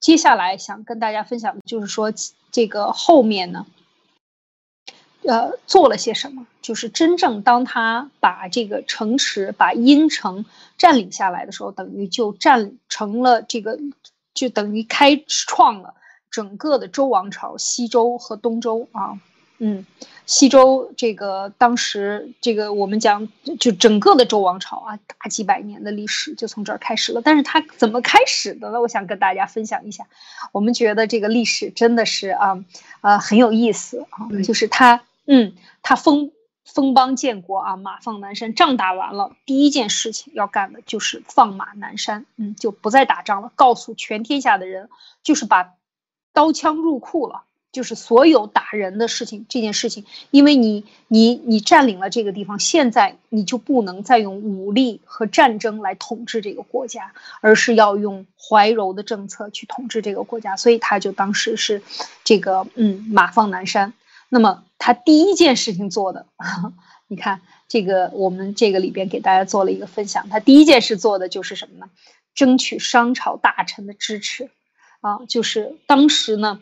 [0.00, 2.12] 接下来想跟大家分享的就是说
[2.50, 3.66] 这个后面呢，
[5.24, 6.46] 呃做了些什么？
[6.62, 10.44] 就是真正当他把这个城池把阴城
[10.78, 13.78] 占领下来的时候，等于就占成了这个，
[14.32, 15.94] 就等于开创了。
[16.32, 19.20] 整个的周王朝，西周和东周啊，
[19.58, 19.86] 嗯，
[20.26, 23.28] 西周这个当时这个我们讲
[23.60, 27.20] 就整个的周王朝啊，大几百年的历史就从这儿开始了。
[27.22, 28.80] 但是它怎么开始的呢？
[28.80, 30.06] 我想跟大家分享一下。
[30.52, 32.64] 我们觉得这个历史真的是啊，
[33.02, 34.26] 呃，很有意思啊。
[34.42, 35.52] 就是他，嗯，
[35.82, 36.32] 他封
[36.64, 44.88] 封邦建国啊，马放南山，仗打完了，第一件事情要干的就是放马南山，嗯，就不再打仗了，告诉全天下的人，
[45.22, 45.74] 就是把
[46.32, 47.44] 刀枪入库了。
[47.72, 60.58] 就是所有打人的事情，这件事情，因为你你你占领了这个地方，现在你就不能再用武力和战争来统治这个国家，而是要用怀柔的政策去统治这个国家。
[60.58, 61.82] 所以他就当时是
[62.24, 63.94] 这个嗯马放南山。
[64.28, 66.26] 那么他第一件事情做的，
[67.08, 71.88] 你看这个我们这个里边给大家做了一个分享，他第一件事做的就是什么呢？
[72.34, 74.50] 争取商朝大臣的支持
[75.02, 76.58] 啊，就是当时呢。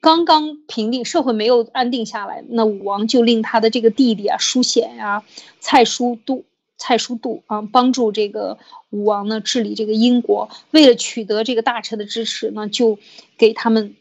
[0.00, 5.24] 刚刚平定社会没有安定下来，那武王就令他的这个弟弟啊，叔显呀、
[5.60, 6.44] 蔡叔度、
[6.76, 8.58] 蔡叔度啊，帮助这个
[8.90, 10.50] 武王呢治理这个殷国。
[10.72, 12.98] 为了取得这个大臣的支持呢，就
[13.38, 13.96] 给他们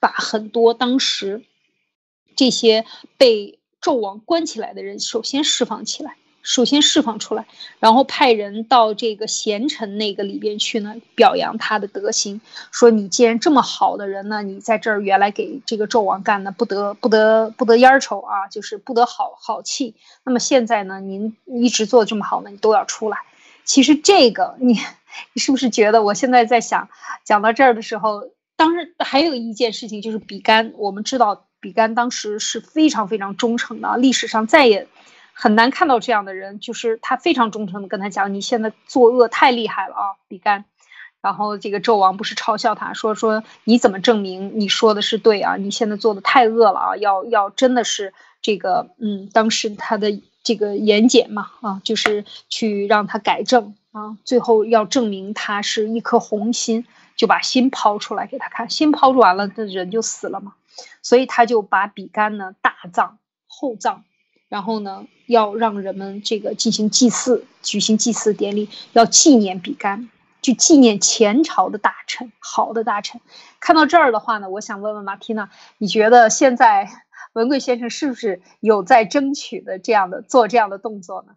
[0.00, 1.42] 把很多当时
[2.34, 2.86] 这些
[3.18, 6.16] 被纣王关起来的人首先释放起来。
[6.44, 7.46] 首先释放出来，
[7.80, 12.40] 然后派人到这个贤臣那个里边去呢，表扬他的德行，
[12.70, 19.94] 说你既然这么好的人呢，你在这儿原来给这个纣王干的不得不得不得烟抽啊，就是不得好好气。
[20.22, 23.16] 那么现在呢，您一直做的这么好呢，你都要出来。
[23.64, 24.78] 其实这个你
[25.32, 26.90] 你是不是觉得我现在在想
[27.24, 34.86] 讲到这儿的时候，当时还有一件事情就是比干，我们知道比干当时是非常非常忠诚的，历史上再也。
[35.34, 40.64] 很难看到这样的人，就是他非常忠诚的跟他讲：“你现在作恶太厉害了啊，比干。”
[41.20, 45.56] 然后这个纣王不是嘲笑他说：“说你怎么证明你说的是对啊？
[45.56, 46.96] 你现在做的太恶了啊！
[46.96, 48.12] 要要真的是
[48.42, 60.52] 这个，嗯，当时他的这个严简嘛，啊，就是去让他改正啊，最后要证明他是一颗红心，就把心抛出来给他看，心抛出完了，这人就死了嘛。
[61.02, 64.04] 所以他就把比干呢大葬厚葬。”
[64.54, 70.08] 然后呢，要让人们这个进行祭祀，举行祭祀典礼，要纪念比干，
[70.40, 73.20] 就纪念前朝的大臣，好的大臣。
[73.58, 76.88] 看到这儿的话呢，我想问问马蒂娜，你觉得现在
[77.32, 81.32] 文贵先生是不是有在争取的这样的做这样的动作呢？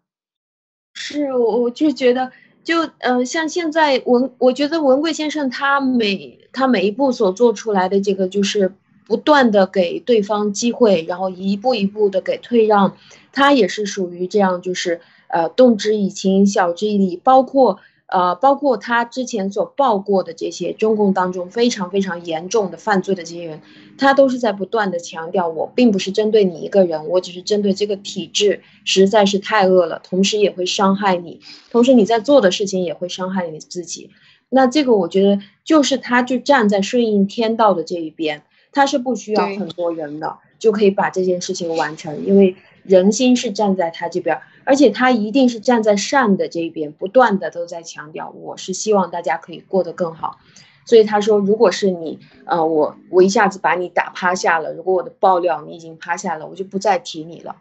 [0.93, 2.31] 是，我我就觉得，
[2.63, 8.75] 就嗯，像现在文，我觉得文贵先生他每他每一步所做出来的这个就是。
[9.07, 12.97] 不断的给对方机会，然后一步一步的给退让，
[13.31, 14.99] 他也是属于这样，就是
[15.29, 23.61] 呃动之以情，晓之以理，包括呃包括他之前所报过的这些中共当中非常非常严重的犯罪的这些人，
[23.97, 31.39] 他都是在不断的强调，我并不是针对你一个人，我只是针对这个体制实在是太恶了，同时也会伤害你，
[31.71, 34.09] 同时你在做的事情也会伤害你自己。
[34.49, 38.43] 那这个我觉得就是他就站在顺应天道的这一边。
[38.77, 50.37] 他是不需要很多人的，就可以把这件事情完成，因为人心是站在他这边，而且他一定是站在善的这一边，不断的都在强调，我是希望大家可以过得更好。
[50.85, 57.55] 所以他说，如果是你，呃，我我一下子把你打趴下了，如果我的爆料你已经趴下了，我就不再提你了，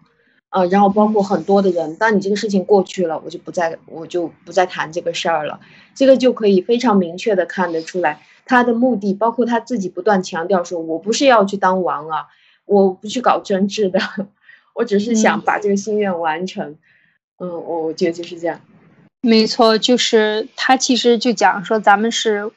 [0.51, 5.61] 呃，然后包括很多的人，当你这个事情过去了，我就不再我就不再谈这个事儿了，
[5.95, 8.21] 这个就可以非常明确的看得出来。
[8.47, 12.29] 他的目的包括他自己不断强调说：“我不是要去当王啊，
[12.65, 14.01] 我不去搞政治的，
[14.75, 16.79] 我只是想把这个心愿完成。”
[17.39, 18.61] 嗯，我我觉得就是这样。
[19.21, 22.51] 没错，就是他其实就讲说，咱们是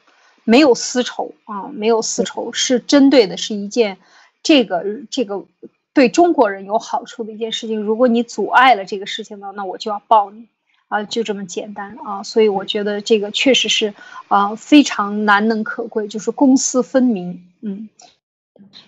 [0.44, 3.98] 没有私仇啊，没有私仇，是针对的是一件
[4.42, 5.44] 这个这个
[5.92, 7.82] 对中国人有好处的一件事情。
[7.82, 10.46] 如果你阻碍了这个事情呢，那我就要报你。
[10.90, 13.94] 啊，就这么简单啊，所以我觉得这个确实是
[14.26, 17.46] 啊非常难能可贵，就是公私分明。
[17.60, 17.88] 嗯，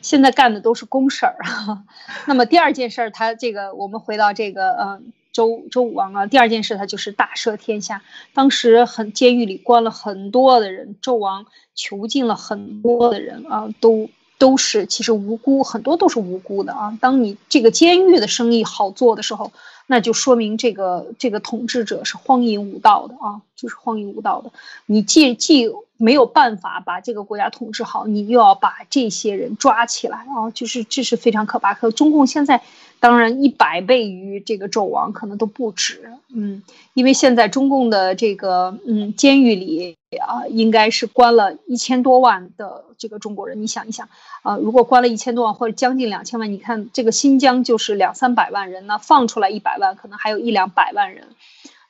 [0.00, 1.36] 现在干的都是公事儿。
[2.26, 5.00] 那么第二件事儿，他这个我们回到这个呃
[5.32, 8.02] 周周武王啊，第二件事他就是大赦天下。
[8.34, 11.46] 当时很监狱里关了很多的人，纣王
[11.76, 14.10] 囚禁了很多的人啊，都。
[14.42, 16.98] 都是其实无辜，很多都是无辜的啊。
[17.00, 19.52] 当你这个监狱的生意好做的时候，
[19.86, 24.50] 那就说明这个这个统治者是荒淫无道的啊，就是荒淫无道的。
[24.86, 25.70] 你既既
[26.02, 31.74] 没有办法把这个国家统治好，你又要把这些人抓起来啊，就是这是非常可怕。
[31.74, 32.60] 可中共现在
[32.98, 43.62] 当然一百倍于这个纣王可能都不止，嗯，因为现在中共的这个嗯监狱里啊，应该是关了一千多万的这个中国人。
[43.62, 44.08] 你想一想
[44.42, 51.28] 啊，如果关了一千多万或者将近两千万，你看这个新疆就是两三百万人，那放出来一百万，可能还有一两百万人，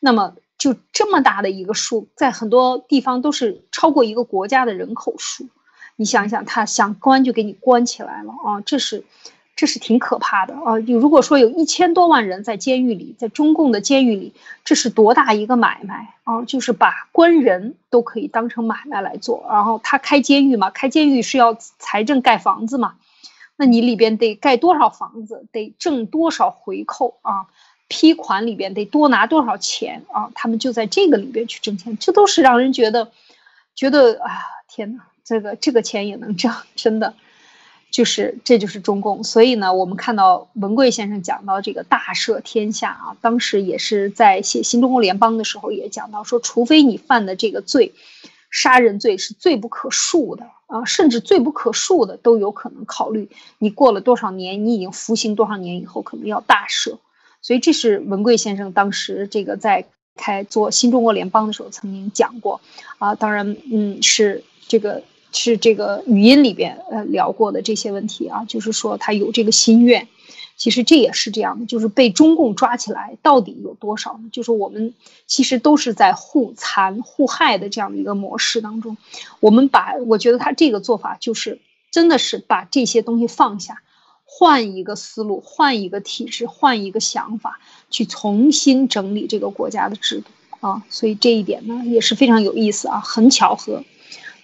[0.01, 0.35] 那么。
[0.63, 5.49] 就这么大的一个数，在很多地方都是超过一个国家的人口数。
[5.97, 8.61] 你想想，他想关就给你关起来了啊！
[8.65, 9.03] 这是，
[9.57, 10.79] 这是挺可怕的啊！
[10.79, 14.35] 你如果说有一千多万人在监狱里，在中共的监狱里，
[14.65, 16.45] 这是多大一个买卖啊！
[16.45, 19.45] 就是把关人都可以当成买卖来做。
[19.51, 22.95] 然后他开监狱嘛，开监狱是要财政盖房子嘛，
[23.57, 27.49] 那你里边得盖多少房子，得挣多少回扣啊？
[27.93, 30.31] 批款里边得多拿多少钱啊？
[30.35, 33.13] 他们就在这个里边去挣钱，这都是让人觉得，
[33.75, 34.31] 觉得啊，
[34.67, 37.13] 天哪，这个这个钱也能挣，真的，
[37.91, 39.23] 就是这就是中共。
[39.25, 47.93] 所以呢，我们看到文贵先生讲到这个大赦天下啊，当时也是在写新中国联邦的时候也讲到说，除非你犯的这个罪，
[48.51, 53.29] 杀人罪是罪不可恕的啊，甚至罪不可恕的都有可能考虑，
[53.59, 56.97] 你过了多少年，你已经服刑多少年以后，可能要大赦。
[57.43, 59.85] 所以这是文贵先生当时这个在
[60.15, 62.61] 开做新中国联邦的时候曾经讲过，
[62.99, 70.07] 啊，当然，嗯，是这个是这个语音里边呃聊过的这些问题啊，就是说他有这个心愿，
[70.57, 74.29] 其实这也是这样的，就是被中共抓起来到底有多少呢？
[74.31, 74.93] 就是我们
[75.27, 78.99] 其实都是在互残互害的这样的一个模式当中，
[79.41, 81.59] 我们把我觉得他这个做法就是
[81.91, 83.83] 真的是把这些东西放下。
[84.35, 87.61] 换一个思路，换一个体制，换一个想法，
[87.91, 90.27] 去重新整理这个国家的制度
[90.67, 90.83] 啊！
[90.89, 93.85] 所以这一点呢也是非常有意思啊，很巧合。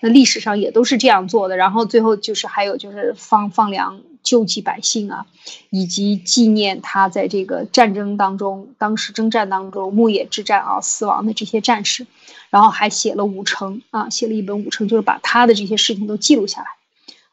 [0.00, 1.56] 那历史上也都是这样做的。
[1.56, 5.26] 然后最后就是还有就是放放粮救济百姓啊，
[5.70, 12.06] 以及纪念他在这个战争当中，当时征战当中牧野之战啊死亡的这些战士，
[12.50, 16.77] 然后还写了五成啊，写了一本五成，就是把他的这些事情都记录下来。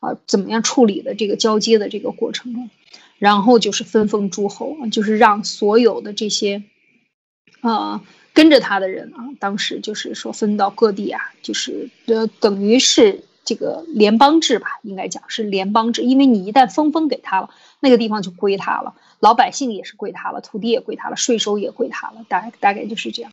[0.06, 2.70] 啊，怎么样处理的这个交接的这个过程中，
[3.18, 6.64] 然后就是分封诸侯，就是让所有的这些，
[7.62, 8.02] 呃，
[8.34, 17.50] 跟着他的人啊，当时就是说分到各地啊，就是呃，等于是这个联邦制吧，应该讲是联邦制，因为你一旦分封给他了，
[17.80, 23.32] 那个地方就归他了，老百姓也是归他了，土地也归他了，税收也归他了，大大概就是这样，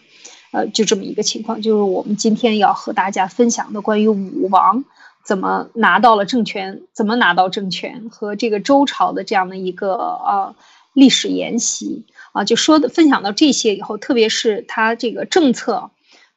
[0.53, 4.85] 呃，就这么一个情况，就是我们今天要和大家分享的关于武王。
[5.25, 6.83] 怎么拿到了政权？
[6.93, 8.09] 怎么拿到政权？
[8.11, 10.55] 和这个周朝的这样的一个呃
[10.93, 15.91] 历史沿袭啊，就说的分享到这些以后，特别是他这个政策，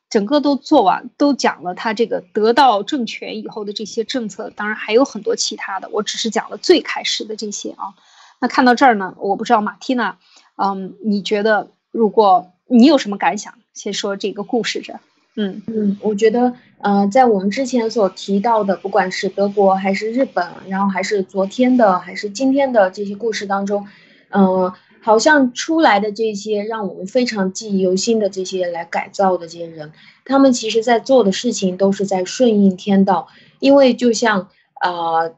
[0.09, 4.51] 整个都做完，都讲了他这个得到政权以后的这些政策。
[4.55, 7.95] 当然还有很多其他的，我只是讲了最开始的这些啊。
[8.39, 10.17] 那看到这儿呢，我不知道马蒂娜，
[10.55, 13.55] 嗯，你觉得如果你有什么感想？
[13.73, 14.99] 先说这个故事这。
[15.37, 23.85] 嗯嗯，我觉得，呃，在我们之前所提到的，不管是德国还是日本，然后还是昨天的，还是今天的这些故事当中，
[24.29, 24.71] 嗯，
[25.01, 29.91] 好像出来的这些让我们非常记忆犹新的这些来改造的这些人，
[30.23, 33.27] 他们其实在做的事情都是在顺应天道，
[33.59, 35.31] 因为就像啊，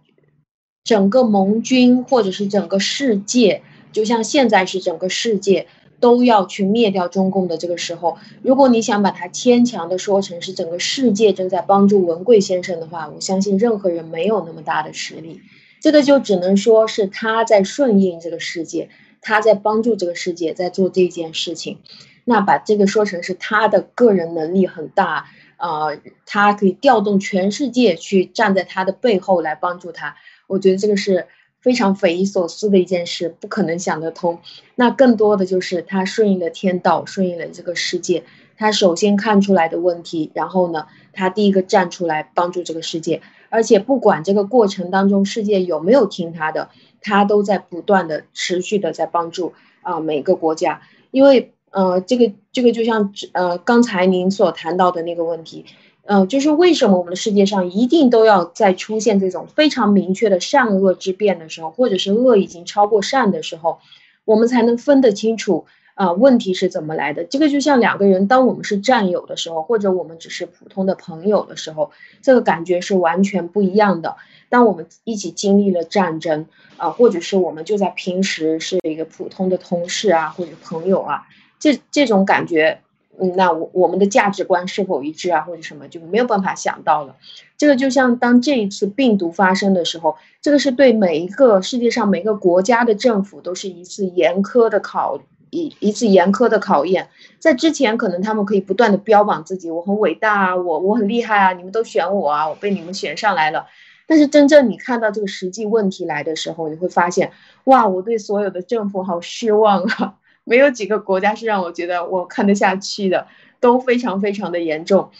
[0.83, 5.65] 整个盟军或者是整个世界，就像现在是整个世界。
[5.99, 15.41] 都要去灭掉中共的这个时候，如果你想把它牵强的说成是整个世界正在帮助文贵先生的话，我相信任何人没有那么大的实力，
[15.81, 18.89] 这个就只能说是他在顺应这个世界，
[19.21, 21.79] 他在帮助这个世界在做这件事情。
[22.23, 25.87] 那把这个说成是他的个人能力很大啊，
[26.25, 31.25] 他可以调动全世界去站在他的背后来帮助他，我觉得这个是。
[31.67, 34.39] 非常匪夷所思的一件事，不可能想得通。
[34.75, 38.23] 那更多的就是他顺应了天道，顺应了这个世界。
[38.55, 43.21] 他首先看出来的问题，然后呢，他第一个站出来帮助这个世界。
[43.49, 46.69] 而且不管这个过程当中世界有没有听他的，
[47.01, 49.51] 他都在不断的、持续的在帮助
[49.81, 50.79] 啊每个国家。
[51.11, 55.65] 因为呃，这个这个就像呃刚才您所谈到的那个问题。
[56.07, 63.79] 呃，就是为什么我们的世界上一定都要在出现这种非常明确的善恶之辩的时候，或者是恶已经超过善的时候，
[64.23, 66.13] 我们才能分得清楚啊？
[66.13, 67.25] 问题是怎么来的？
[67.25, 71.91] 这个就像两个人，当我们是战友的时候，或者我们只是普通的朋友的时候，
[72.21, 74.15] 这个感觉是完全不一样的。
[74.47, 76.45] 当我们一起经历了战争
[76.77, 81.27] 啊，或者是我们就在平时是一个普通的同事啊，或者朋友啊，
[81.59, 82.79] 这这种感觉。
[83.19, 87.15] 嗯，那我我们的价值观是否一致啊，或者什么就没有办法想到了。
[87.57, 97.09] 这个就像当这一次病毒发生的时候，这个是对每一个世界上每个国家的政府都是一次严苛的考一一次严苛的考验。
[97.39, 103.65] 在之前，可能他们可以不断的标榜自己，我很伟大啊，我我很厉害啊，你们都选我啊，我被你们选上来了。
[104.05, 107.31] 但是真正你看到这个实际问题来的时候，你会发现，
[107.63, 110.13] 哇，我对所有的政府好失望啊。
[110.47, 113.27] 没有几个国家是让我觉得我看得下去的，
[113.59, 115.11] 都非常非常的严重，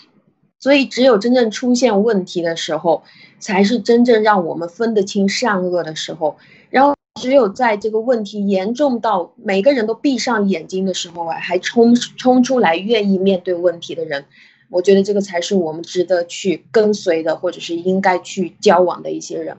[0.57, 3.03] 所以只有真正出现问题的时候，
[3.37, 6.37] 才是真正让我们分得清善恶的时候。
[6.69, 14.23] 然后，只有在这个问题严重到每个人都闭上眼睛的时候啊，还冲冲出来愿意面对问题的人，
[14.69, 19.57] 我觉得这个才是我们值得去跟随的，或者是应该去交往的一些人。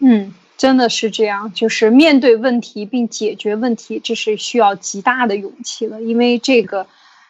[0.00, 0.32] 嗯。
[0.58, 6.02] 真的是这样，就是面对问题并解决问题，这是需要极大的勇气的。
[6.02, 6.86] 因为这个，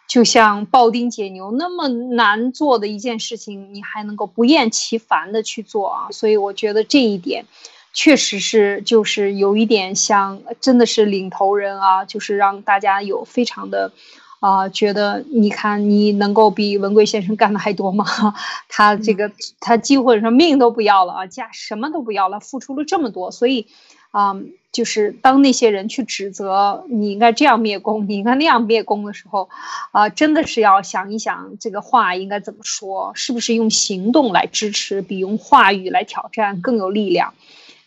[0.09, 6.09] 就像庖丁解牛那么难做的一件事情，你还能够不厌其烦的去做啊！
[6.11, 7.45] 所以我觉得这一点，
[7.93, 13.93] 确实是就是有一点像，真的是领头人啊，就是让大家有非常的。
[14.41, 18.07] 啊，觉得你看你能够比文贵先生干的还多吗？
[18.68, 23.66] 他这个他几乎说命都不要了啊，家什么都不要了，付出了这么多，所以，
[24.12, 24.36] 啊，
[24.70, 29.49] 就是当那些人去指责你应该这样灭工，你应该那样灭工的时候，
[29.91, 37.34] 啊，真的是要想一想这个话应该怎么说，是不是用行动来支持，比用话语来挑战更有力量？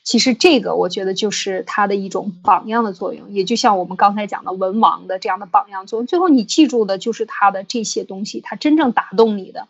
[0.04, 6.08] 其实这个我觉得就是他的一种榜样的作用，也就像我们刚才讲的文王的这样的榜样作用。
[6.08, 9.68] 最后你记住的就是他的这些东西，他真正打动你的，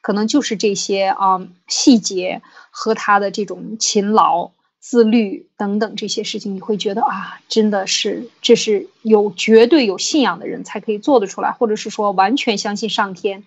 [0.00, 13.42] 可能就是这些啊细节和他的这种勤劳、自律等等这些事情，你会觉得啊，真的是这是有绝对有信仰的人才可以做得出来，或者是说完全相信上天，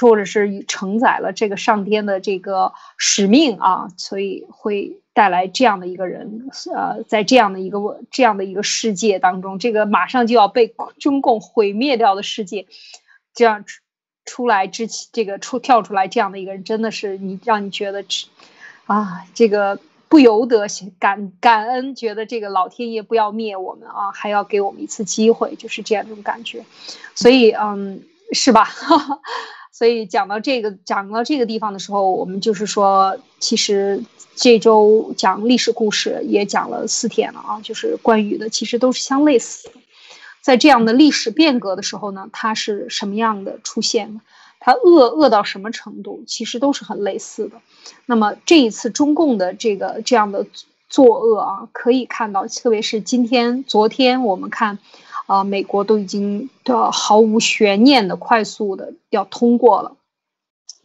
[0.00, 4.98] 或者是承载了这个上天的这个使命啊，所以会。
[5.18, 12.68] 带来这样的一个人，呃，在这样的一个这样的一个世界当中，这个马上就要被中共毁灭掉的世界，
[13.34, 13.80] 这样出
[14.24, 18.04] 出来之前，这个出跳出来这样的一个人，真的是你让你觉得，
[18.86, 20.68] 啊，这个不由得
[21.00, 26.64] 感感恩，觉得这个老天爷不要灭我们啊，还要给我们一次机会，就是这样一种感觉，
[27.16, 28.68] 所以，嗯，是吧？
[29.78, 34.02] 所以讲到这个讲到这个地方的时候，我们就是说，其实
[34.34, 39.74] 这周讲历史故事也讲了四天了啊，就是关于的，其实都是相类似的。
[40.40, 44.20] 在这样的历史变革的时候呢，它是什么样的出现？
[44.58, 46.24] 它恶恶到什么程度？
[46.26, 47.60] 其实都是很类似的。
[48.04, 50.44] 那么这一次中共的这个这样的
[50.88, 54.80] 作恶啊，可以看到，特别是今天、昨天，我们看。
[55.28, 59.92] 啊，美国都已经的毫无悬念的、快速的要通过了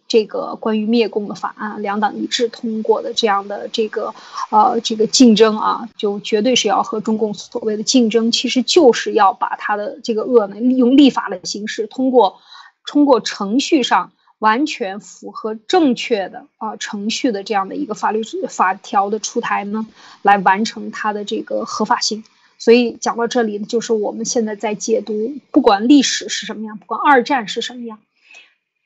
[0.09, 4.13] 这个关于灭共的法案，两党一致通过的这样的这个
[4.51, 12.41] 呃这个竞争啊，就绝对是要和中共所谓的竞争，其实就是要把他的这个恶呢，利用立法的形式，通过
[12.85, 19.87] 通过程序上完全符合正确的啊程序的这样的一个法律法条的出台呢，
[20.21, 22.25] 来完成它的这个合法性。
[22.63, 27.99] 所以讲到这里，就是我们现在在解读，不管历史是什么样，不管二战是什么样，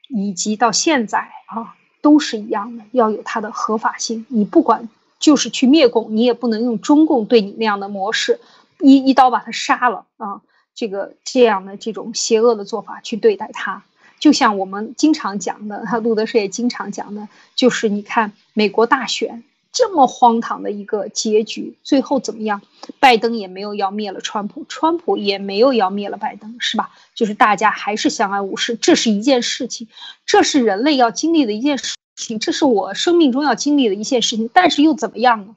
[0.09, 4.25] 以及到现在啊，都是一样的，要有它的合法性。
[4.29, 8.39] 你不管就是去灭共，你也不能用中共对你那样的模式，
[8.79, 10.41] 一一刀把他杀了啊，
[10.73, 13.83] 这个这样的这种邪恶的做法去对待他。
[14.19, 19.43] 就像我们经常讲的，他路德社也经常讲的，就是你看美国大选。
[19.77, 22.63] 这么荒唐的一个结局，最后怎么样？
[22.99, 26.89] 拜登也没有要灭了川普，川普也没有要灭了拜登，是吧？
[27.13, 28.75] 就是大家还是相安无事。
[28.75, 29.87] 这是一件事情，
[30.25, 34.49] 这是人类要经历的一件事情，这是我生命中要经历的一件事情。
[34.51, 35.55] 但是又怎么样呢？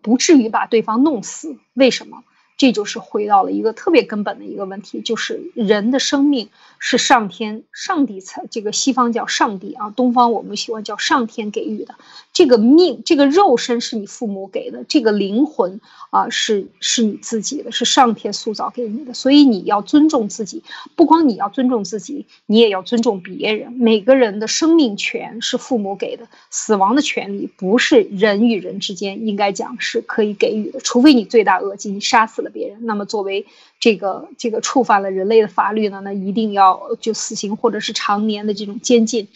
[0.00, 1.58] 不至于把对方弄死。
[1.74, 2.24] 为什么？
[2.58, 6.50] 这就是回到了一个特别根本的一个问题，就是人的生命
[6.80, 11.94] 是上天、上帝才这个西方叫上帝啊，东方我们喜欢叫上天给予的。
[12.32, 15.80] 这个命，这个肉身是你父母给的，这个灵魂
[16.10, 19.14] 啊是是你自己的，是上天塑造给你的。
[19.14, 20.64] 所以你要尊重自己，
[20.96, 23.72] 不光你要尊重自己，你也要尊重别人。
[23.72, 32.47] 每个人的生命权是父母给的，死亡的权利不是人与人之间应该讲是可以给予的，除非你罪大恶极，你杀死了。
[32.50, 33.46] 别人，那么作为
[33.80, 39.28] 这个这个触犯了人类的法律呢，那一定要就死刑或者是常年的这种监禁。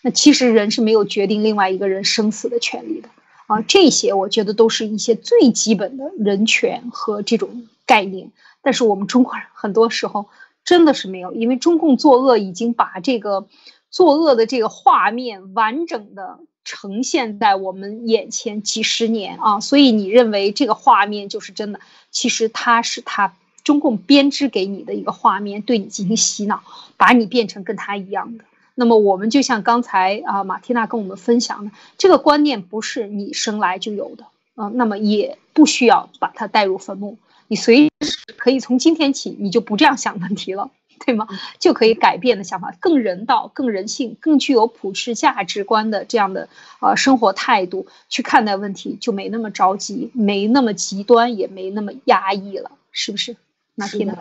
[0.00, 3.08] 那其实人是没有决定另外一个人生死的权利的
[3.46, 3.60] 啊。
[3.62, 8.30] 这些我觉得都是一些最基本的人权和这种概念。
[8.62, 10.26] 但是我们中国人很多时候
[10.64, 13.48] 真的是没有，因为中共作恶已经把这个
[13.90, 16.38] 作恶的这个画面完整的
[16.68, 21.80] 呈现在我们眼前几十年啊，所以你认为这个画面就是真的？
[22.10, 26.62] 其实它是他中共编织给你的一个画面，对你进行洗脑，
[26.98, 28.44] 把你变成跟他一样的。
[28.74, 37.16] 那么我们就像刚才啊，马缇娜跟我们分享的，这个观念不是你生来就有的啊，那么也不需要把它带入坟墓。
[37.46, 40.70] 你随时可以从今天起，你就不这样想问题了，
[41.04, 41.26] 对吗？
[41.58, 46.48] 就可以改变的想法，更人道、更人性、更具有普世价值观的这样的
[46.80, 53.36] 呃生活态度去看待问题，就没那么着急，没那么极端，也没那么压抑了，是不是？
[53.74, 54.18] 那听的，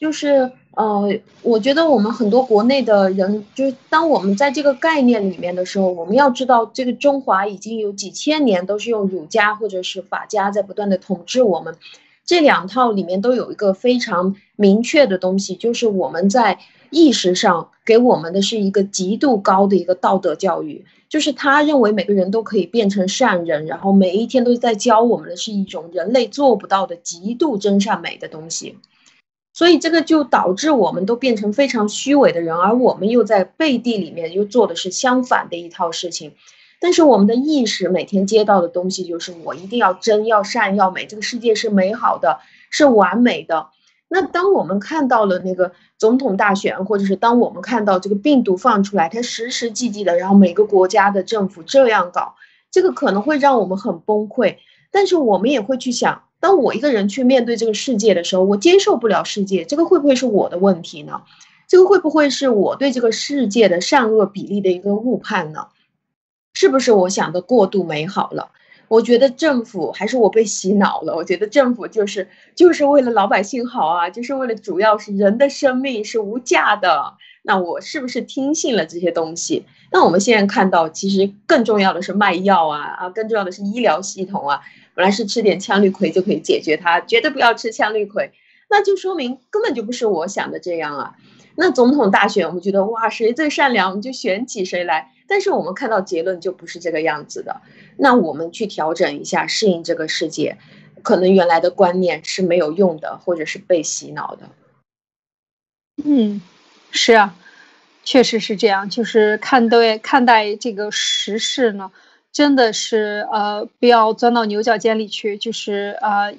[0.00, 11.76] 就是呃，我觉得我们很多国内的人，就是当我们在这个概念里面的时候，我们要知道，这个中华已经有几千年都是用儒家或者是法家在不断的统治我们。
[12.30, 16.60] 这两套里面都有一个非常明确的东西，就是我们在
[16.90, 28.78] 意识上给我们的是一个极度高的一个道德教育，就是他认为每个人都可以变成善人，然后每一天都在教我们的是一种人类做不到的极度真善美的东西，
[29.52, 36.34] 所以这个就导致我们都变成非常虚伪的人，而我们又在背地里面又做的是相反的一套事情。
[36.80, 42.38] 但是我们的意识每天接到的东西就是我一定要真要善要美，这个世界是美好的，
[42.70, 43.68] 是完美的。
[44.08, 52.34] 那当我们看到了那个总统大选，或者是当我们看到这个病毒放出来，它时时际际的，然后每个国家的政府这样搞，
[52.70, 54.56] 这个可能会让我们很崩溃。
[54.90, 61.20] 但是我们也会去想，当我一个人去面对这个世界的时候，我接受不了世界，这个会不会是我的问题呢？
[61.68, 65.68] 这个会不会是我对这个世界的善恶比例的一个误判呢？
[66.60, 68.50] 是不是我想的过度美好了？
[68.86, 71.16] 我觉得政府还是我被洗脑了。
[71.16, 77.14] 我觉得政府就是就是为了老百姓好啊，就是为了主要是人的生命是无价的。
[77.40, 79.64] 那我是不是听信了这些东西？
[79.90, 84.60] 那我们现在看到，其实更重要的是卖药啊啊，更重要的是医疗系统啊。
[84.92, 88.28] 本来是吃点羟氯喹就可以解决它，绝对不要吃羟氯喹，
[88.68, 91.14] 那就说明根本就不是我想的这样啊。
[91.56, 95.12] 那总统大选，我们觉得哇，谁最善良，我们就选起谁来。
[95.30, 97.60] 但是我们看到结论就不是这个样子的，
[97.96, 100.58] 那我们去调整一下，适应这个世界，
[101.04, 104.48] 可能原来的观念是没有用的，或者是被洗脑的。
[106.04, 106.42] 嗯，
[106.90, 107.36] 是啊，
[108.02, 108.90] 确实是这样。
[108.90, 111.92] 就是看对看待这个时事呢，
[112.32, 116.34] 真的是呃，不要钻到牛角尖里去，就是呃，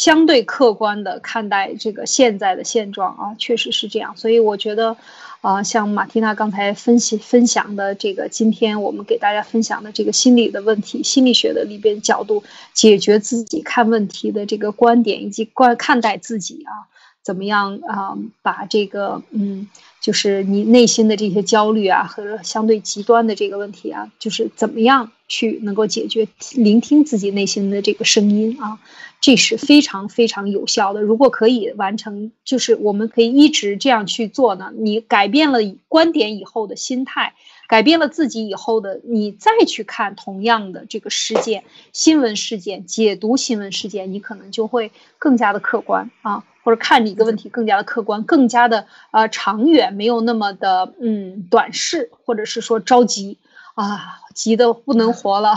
[0.00, 4.16] 相对客观的看待这个现在的现状啊，确实是这样。
[4.16, 4.96] 所以我觉得。
[5.42, 12.44] 啊，像马蒂娜刚才分析分享的这个，今天我们给大家分享的这个心理的问题，心理学的里边角度
[12.74, 16.84] 解决自己看问题的这个观点，以及观看待自己啊，
[17.22, 19.66] 怎么样啊，把这个嗯，
[20.02, 28.78] 就是你内心的这些焦虑啊，和相对极端的这个问题啊，就是怎么样去能够解决，聆听自己内心的这个声音啊。
[29.20, 31.02] 这是非常非常有效的。
[31.02, 34.72] 如果可以完成，就是我们可以一直这样去做呢。
[34.74, 35.58] 你改变了
[35.88, 37.34] 观点以后的心态，
[37.68, 53.36] 改变了自己以后的，你再去看同样的这个事件、新闻事件，解读新闻事件，你可能就会更加的客观啊，或者看你一个问题更加的客观，更加的呃长远，没有那么的嗯短视，或者是说着急
[53.80, 55.54] 啊，急得不能活了。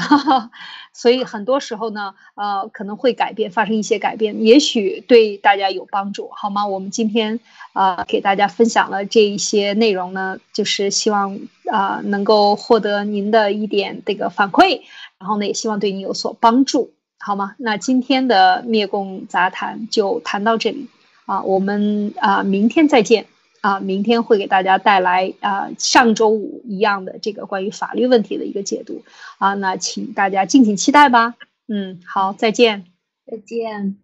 [0.94, 6.68] 所以很多时候呢，呃，可能会改变，发生一些改变，也许对大家有帮助，好吗？
[6.68, 7.40] 我们今天
[7.74, 11.40] 啊，给大家分享了这一些内容呢，就是希望
[11.72, 14.82] 啊，能够获得您的一点这个反馈，
[15.18, 17.56] 然后呢，也希望对你有所帮助，好吗？
[17.58, 20.88] 那今天的灭共杂谈就谈到这里
[21.26, 23.26] 啊，我们啊，明天再见。
[23.64, 29.06] 啊，明天会给大家带来啊，上周五一样的这个关于法律问题的一个解读
[29.38, 31.36] 啊，那请大家敬请期待吧。
[31.70, 32.84] 嗯，好，再见，
[33.26, 34.03] 再见。